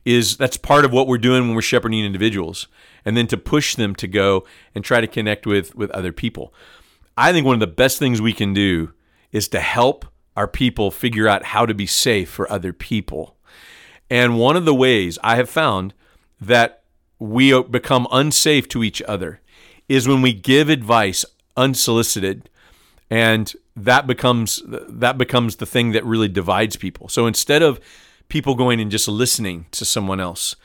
is 0.07 0.39
that's 0.39 0.57
part 0.57 0.87
of 0.87 0.93
what 0.93 1.07
we're 1.07 1.19
doing 1.19 1.43
when 1.43 1.55
we're 1.55 1.61
shepherding 1.61 2.03
individuals, 2.03 2.69
and 3.05 3.19
then 3.19 3.27
to 3.27 3.37
push 3.37 3.75
them 3.75 3.95
to 3.95 4.09
go 4.09 4.47
and 4.75 4.83
try 4.83 5.03
to 5.03 5.07
connect 5.07 5.47
with 5.47 5.75
with 5.77 5.91
other 5.91 6.11
people. 6.11 6.55
I 7.19 7.33
think 7.33 7.45
one 7.45 7.55
of 7.55 7.61
the 7.61 7.67
best 7.67 7.99
things 7.99 8.23
we 8.23 8.33
can 8.33 8.55
do 8.55 8.95
is 9.31 9.47
to 9.49 9.61
help 9.61 10.07
our 10.37 10.49
people 10.49 10.91
figure 10.91 11.29
out 11.29 11.45
how 11.45 11.67
to 11.67 11.75
be 11.75 11.87
safe 11.87 12.31
for 12.31 12.51
other 12.51 12.73
people. 12.73 13.37
And 14.09 14.39
one 14.39 14.57
of 14.57 14.65
the 14.65 14.75
ways 14.75 15.19
I 15.23 15.37
have 15.37 15.51
found 15.51 15.93
that 16.41 16.83
we 17.19 17.63
become 17.65 18.09
unsafe 18.11 18.69
to 18.69 18.83
each 18.83 19.03
other 19.03 19.43
is 19.87 20.09
when 20.09 20.23
we 20.23 20.33
give 20.33 20.71
advice 20.71 21.27
unsolicited 21.59 22.49
and 23.11 23.53
that 23.85 24.07
becomes 24.07 24.62
that 24.66 25.19
becomes 25.19 25.57
the 25.57 25.66
thing 25.66 25.93
that 25.93 26.05
really 26.05 26.29
divides 26.29 26.77
people. 26.77 27.09
So 27.09 27.27
instead 27.27 27.62
of 27.62 27.81
people 28.29 28.55
going 28.55 28.81
and 28.81 28.90
just 28.90 29.09
listening 29.09 29.66
to 29.73 29.85
someone 29.85 30.21
else 30.21 30.57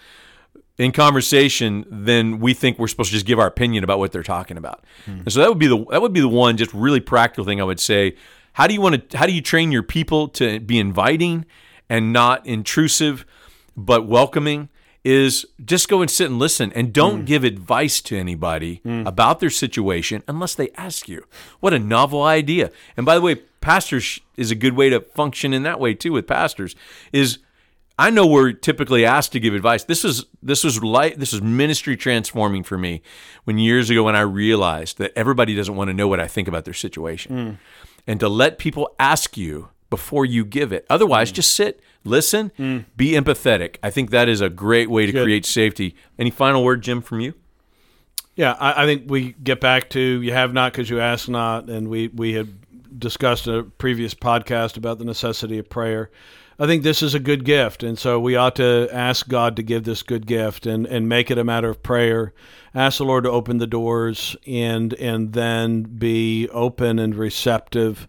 in 0.77 0.91
conversation, 0.91 1.85
then 1.89 2.39
we 2.39 2.53
think 2.53 2.77
we're 2.77 2.87
supposed 2.87 3.09
to 3.09 3.15
just 3.15 3.25
give 3.25 3.39
our 3.39 3.47
opinion 3.47 3.83
about 3.83 3.99
what 3.99 4.11
they're 4.11 4.23
talking 4.23 4.57
about. 4.57 4.83
Hmm. 5.05 5.19
And 5.19 5.31
so 5.31 5.39
that 5.39 5.49
would 5.49 5.59
be 5.59 5.67
the 5.67 5.85
that 5.91 6.01
would 6.01 6.13
be 6.13 6.21
the 6.21 6.27
one 6.27 6.57
just 6.57 6.73
really 6.73 6.99
practical 6.99 7.45
thing 7.45 7.61
I 7.61 7.63
would 7.63 7.79
say. 7.79 8.15
How 8.53 8.67
do 8.67 8.73
you 8.73 8.81
want 8.81 9.09
to 9.09 9.17
how 9.17 9.25
do 9.25 9.33
you 9.33 9.41
train 9.41 9.71
your 9.71 9.83
people 9.83 10.27
to 10.29 10.59
be 10.59 10.79
inviting 10.79 11.45
and 11.89 12.13
not 12.13 12.45
intrusive 12.45 13.25
but 13.75 14.07
welcoming? 14.07 14.69
Is 15.05 15.45
just 15.63 15.87
go 15.87 16.01
and 16.01 16.09
sit 16.09 16.31
and 16.31 16.39
listen 16.39 16.73
and 16.73 16.91
don't 16.91 17.21
mm. 17.21 17.25
give 17.27 17.43
advice 17.43 18.01
to 18.01 18.17
anybody 18.17 18.81
mm. 18.83 19.05
about 19.05 19.39
their 19.39 19.51
situation 19.51 20.23
unless 20.27 20.55
they 20.55 20.69
ask 20.71 21.07
you. 21.07 21.23
What 21.59 21.75
a 21.75 21.79
novel 21.79 22.23
idea. 22.23 22.71
And 22.97 23.05
by 23.05 23.13
the 23.13 23.21
way, 23.21 23.35
pastors 23.61 24.19
is 24.35 24.49
a 24.49 24.55
good 24.55 24.75
way 24.75 24.89
to 24.89 25.01
function 25.01 25.53
in 25.53 25.61
that 25.61 25.79
way 25.79 25.93
too 25.93 26.11
with 26.11 26.25
pastors 26.25 26.75
is 27.13 27.37
I 27.97 28.09
know 28.09 28.27
we're 28.27 28.51
typically 28.51 29.05
asked 29.05 29.31
to 29.33 29.39
give 29.39 29.53
advice. 29.53 29.83
This 29.83 30.03
is 30.03 30.25
this 30.43 30.63
was 30.63 30.83
light 30.83 31.19
this 31.19 31.31
was 31.31 31.41
ministry 31.41 31.95
transforming 31.95 32.63
for 32.63 32.77
me 32.77 33.01
when 33.45 33.57
years 33.57 33.89
ago 33.89 34.03
when 34.03 34.15
I 34.15 34.21
realized 34.21 34.97
that 34.97 35.13
everybody 35.15 35.55
doesn't 35.55 35.75
want 35.75 35.89
to 35.89 35.93
know 35.93 36.07
what 36.07 36.19
I 36.19 36.27
think 36.27 36.47
about 36.47 36.65
their 36.65 36.73
situation. 36.73 37.35
Mm. 37.35 37.57
And 38.07 38.19
to 38.19 38.29
let 38.29 38.57
people 38.57 38.93
ask 38.99 39.37
you 39.37 39.69
before 39.89 40.25
you 40.25 40.45
give 40.45 40.71
it. 40.71 40.85
Otherwise, 40.89 41.31
mm. 41.31 41.35
just 41.35 41.53
sit, 41.53 41.81
listen, 42.03 42.51
mm. 42.57 42.85
be 42.95 43.11
empathetic. 43.11 43.77
I 43.83 43.89
think 43.89 44.09
that 44.11 44.27
is 44.27 44.41
a 44.41 44.49
great 44.49 44.89
way 44.89 45.05
to 45.05 45.11
Good. 45.11 45.23
create 45.23 45.45
safety. 45.45 45.95
Any 46.17 46.31
final 46.31 46.63
word, 46.63 46.81
Jim, 46.81 47.01
from 47.01 47.19
you? 47.19 47.33
Yeah, 48.35 48.55
I, 48.59 48.83
I 48.83 48.85
think 48.85 49.09
we 49.09 49.33
get 49.33 49.61
back 49.61 49.89
to 49.91 49.99
you 49.99 50.33
have 50.33 50.53
not 50.53 50.73
because 50.73 50.89
you 50.89 50.99
ask 50.99 51.29
not, 51.29 51.69
and 51.69 51.87
we 51.87 52.09
we 52.09 52.33
had 52.33 52.99
discussed 52.99 53.47
a 53.47 53.63
previous 53.63 54.13
podcast 54.13 54.77
about 54.77 54.99
the 54.99 55.05
necessity 55.05 55.57
of 55.57 55.69
prayer. 55.69 56.09
I 56.57 56.67
think 56.67 56.83
this 56.83 57.03
is 57.03 57.13
a 57.13 57.19
good 57.19 57.43
gift, 57.43 57.83
and 57.83 57.99
so 57.99 58.17
we 58.19 58.37
ought 58.37 58.55
to 58.55 58.87
ask 58.91 59.27
God 59.27 59.57
to 59.57 59.63
give 59.63 59.83
this 59.83 60.03
good 60.03 60.25
gift 60.25 60.65
and, 60.65 60.85
and 60.85 61.09
make 61.09 61.29
it 61.29 61.37
a 61.37 61.43
matter 61.43 61.69
of 61.69 61.83
prayer. 61.83 62.33
Ask 62.73 62.99
the 62.99 63.03
Lord 63.05 63.25
to 63.25 63.31
open 63.31 63.57
the 63.57 63.67
doors 63.67 64.37
and 64.47 64.93
and 64.95 65.33
then 65.33 65.83
be 65.83 66.47
open 66.49 66.97
and 66.99 67.15
receptive. 67.15 68.07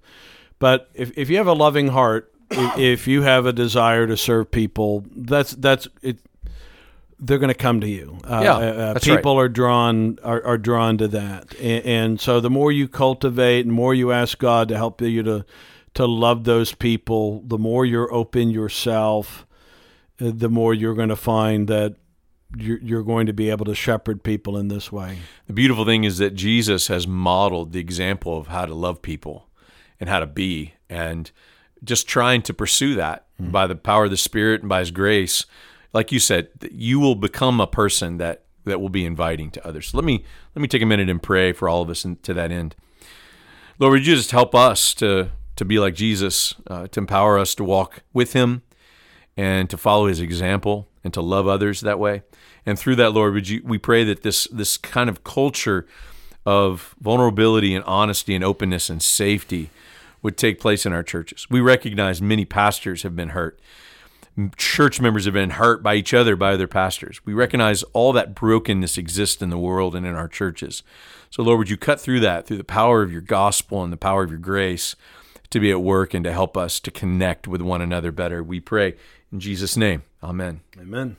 But 0.59 0.88
if, 0.95 1.16
if 1.16 1.29
you 1.31 1.37
have 1.37 1.47
a 1.47 1.53
loving 1.53 1.88
heart, 1.88 2.33
if, 2.51 2.79
if 2.79 3.07
you 3.07 3.23
have 3.23 3.47
a 3.47 3.53
desire 3.53 4.07
to 4.07 4.16
serve 4.16 4.51
people, 4.51 5.05
that's 5.14 5.53
that's 5.53 5.88
it 6.03 6.19
they're 7.19 7.38
going 7.38 7.49
to 7.49 7.55
come 7.55 7.81
to 7.81 7.88
you. 7.88 8.19
Uh, 8.25 8.40
Yeah, 8.42 8.57
uh, 8.57 8.92
that's 8.95 9.07
people 9.07 9.38
are 9.38 9.49
drawn 9.49 10.19
are, 10.23 10.45
are 10.45 10.59
drawn 10.59 10.99
to 10.99 11.09
that, 11.09 11.55
and, 11.61 11.85
and 11.85 12.21
so 12.21 12.40
the 12.40 12.51
more 12.51 12.71
you 12.71 12.88
cultivate, 12.88 13.64
and 13.66 13.73
more 13.75 13.95
you 13.95 14.12
ask 14.12 14.38
God 14.38 14.69
to 14.69 14.77
help 14.77 15.01
you 15.01 15.23
to 15.23 15.45
to 15.95 16.07
love 16.07 16.45
those 16.45 16.75
people, 16.75 17.42
the 17.47 17.59
more 17.59 17.87
you're 17.87 18.12
open 18.12 18.51
yourself, 18.51 19.47
uh, 20.21 20.31
the 20.35 20.51
more 20.51 20.75
you're 20.75 20.95
going 20.95 21.09
to 21.09 21.16
find 21.16 21.69
that 21.69 21.97
you're, 22.55 22.79
you're 22.81 23.03
going 23.03 23.27
to 23.27 23.33
be 23.33 23.49
able 23.49 23.64
to 23.64 23.75
shepherd 23.75 24.23
people 24.23 24.59
in 24.59 24.69
this 24.69 24.92
way. 24.92 25.19
The 25.47 25.55
beautiful 25.55 25.87
thing 25.87 26.05
is 26.05 26.19
that 26.19 26.35
Jesus 26.35 26.88
has 26.88 27.07
modeled 27.07 27.73
the 27.73 27.81
example 27.81 28.37
of 28.38 28.49
how 28.49 28.66
to 28.66 28.75
love 28.75 29.01
people 29.01 29.49
and 30.01 30.09
how 30.09 30.21
to 30.21 30.27
be, 30.27 30.75
and 30.89 31.31
just 31.85 32.09
trying 32.09 32.43
to 32.43 32.55
pursue 32.55 32.95
that 32.95 33.27
by 33.39 33.67
the 33.67 33.77
power 33.77 34.05
of 34.05 34.11
the 34.11 34.17
Spirit 34.17 34.61
and 34.63 34.69
by 34.69 34.81
His 34.81 34.91
grace. 34.91 35.45
Like 35.93 36.13
you 36.13 36.19
said, 36.19 36.49
you 36.71 37.01
will 37.01 37.15
become 37.15 37.61
a 37.61 37.67
person 37.67 38.19
that 38.19 38.43
that 38.65 38.81
will 38.81 38.89
be 38.89 39.05
inviting 39.05 39.51
to 39.53 39.67
others. 39.67 39.89
So 39.89 39.99
let 39.99 40.05
me 40.05 40.25
let 40.55 40.63
me 40.63 40.69
take 40.69 40.83
a 40.83 40.87
minute 40.87 41.09
and 41.09 41.23
pray 41.23 41.53
for 41.53 41.69
all 41.69 41.83
of 41.83 41.91
us 41.91 42.05
and 42.05 42.23
to 42.25 42.35
that 42.35 42.51
end. 42.51 42.75
Lord, 43.79 43.93
would 43.93 44.07
you 44.07 44.17
just 44.17 44.31
help 44.31 44.55
us 44.55 44.95
to 44.95 45.31
to 45.57 45.65
be 45.65 45.79
like 45.79 45.95
Jesus, 45.95 46.55
uh, 46.67 46.87
to 46.89 47.01
empower 47.01 47.39
us 47.39 47.55
to 47.55 47.65
walk 47.65 48.03
with 48.13 48.33
Him 48.33 48.63
and 49.37 49.71
to 49.71 49.77
follow 49.77 50.07
His 50.07 50.21
example 50.21 50.89
and 51.03 51.15
to 51.15 51.23
love 51.23 51.47
others 51.47 51.81
that 51.81 51.99
way. 51.99 52.23
And 52.67 52.79
through 52.79 52.97
that, 52.97 53.13
Lord, 53.13 53.33
would 53.35 53.49
you 53.49 53.63
we 53.65 53.79
pray 53.79 54.05
that 54.05 54.23
this 54.23 54.47
this 54.53 54.77
kind 54.77 55.09
of 55.09 55.25
culture 55.25 55.87
of 56.45 56.95
vulnerability 57.01 57.75
and 57.75 57.85
honesty 57.85 58.35
and 58.35 58.45
openness 58.45 58.89
and 58.89 59.03
safety 59.03 59.71
would 60.27 60.37
take 60.37 60.59
place 60.59 60.85
in 60.85 60.93
our 60.93 61.05
churches. 61.05 61.47
We 61.49 61.61
recognize 61.61 62.21
many 62.21 62.45
pastors 62.45 63.05
have 63.05 63.15
been 63.15 63.29
hurt. 63.29 63.61
Church 64.57 65.01
members 65.01 65.25
have 65.25 65.35
been 65.35 65.51
hurt 65.51 65.85
by 65.85 65.95
each 65.95 66.12
other, 66.12 66.35
by 66.35 66.53
other 66.53 66.67
pastors. 66.67 67.25
We 67.25 67.33
recognize 67.33 67.85
all 67.93 68.12
that 68.15 68.35
brokenness 68.35 68.99
exists 68.99 69.41
in 69.41 69.51
the 69.51 69.57
world 69.57 69.95
and 69.95 70.05
in 70.05 70.17
our 70.17 70.27
churches. 70.27 70.83
So, 71.31 71.45
Lord, 71.45 71.59
would 71.59 71.71
you 71.71 71.77
cut 71.77 72.01
through 72.01 72.19
that 72.21 72.45
through 72.45 72.57
the 72.57 72.65
power 72.65 73.03
of 73.03 73.12
your 73.12 73.21
gospel 73.21 73.85
and 73.85 73.93
the 73.93 73.97
power 73.97 74.25
of 74.25 74.31
your 74.31 74.41
grace 74.41 74.97
to 75.51 75.61
be 75.61 75.71
at 75.71 75.81
work 75.81 76.12
and 76.12 76.25
to 76.25 76.33
help 76.33 76.57
us 76.57 76.81
to 76.81 76.91
connect 76.91 77.47
with 77.47 77.62
one 77.62 77.81
another 77.81 78.11
better? 78.11 78.43
We 78.43 78.59
pray 78.59 78.97
in 79.31 79.39
Jesus' 79.39 79.77
name. 79.77 80.03
Amen. 80.25 80.61
Amen. 80.77 81.19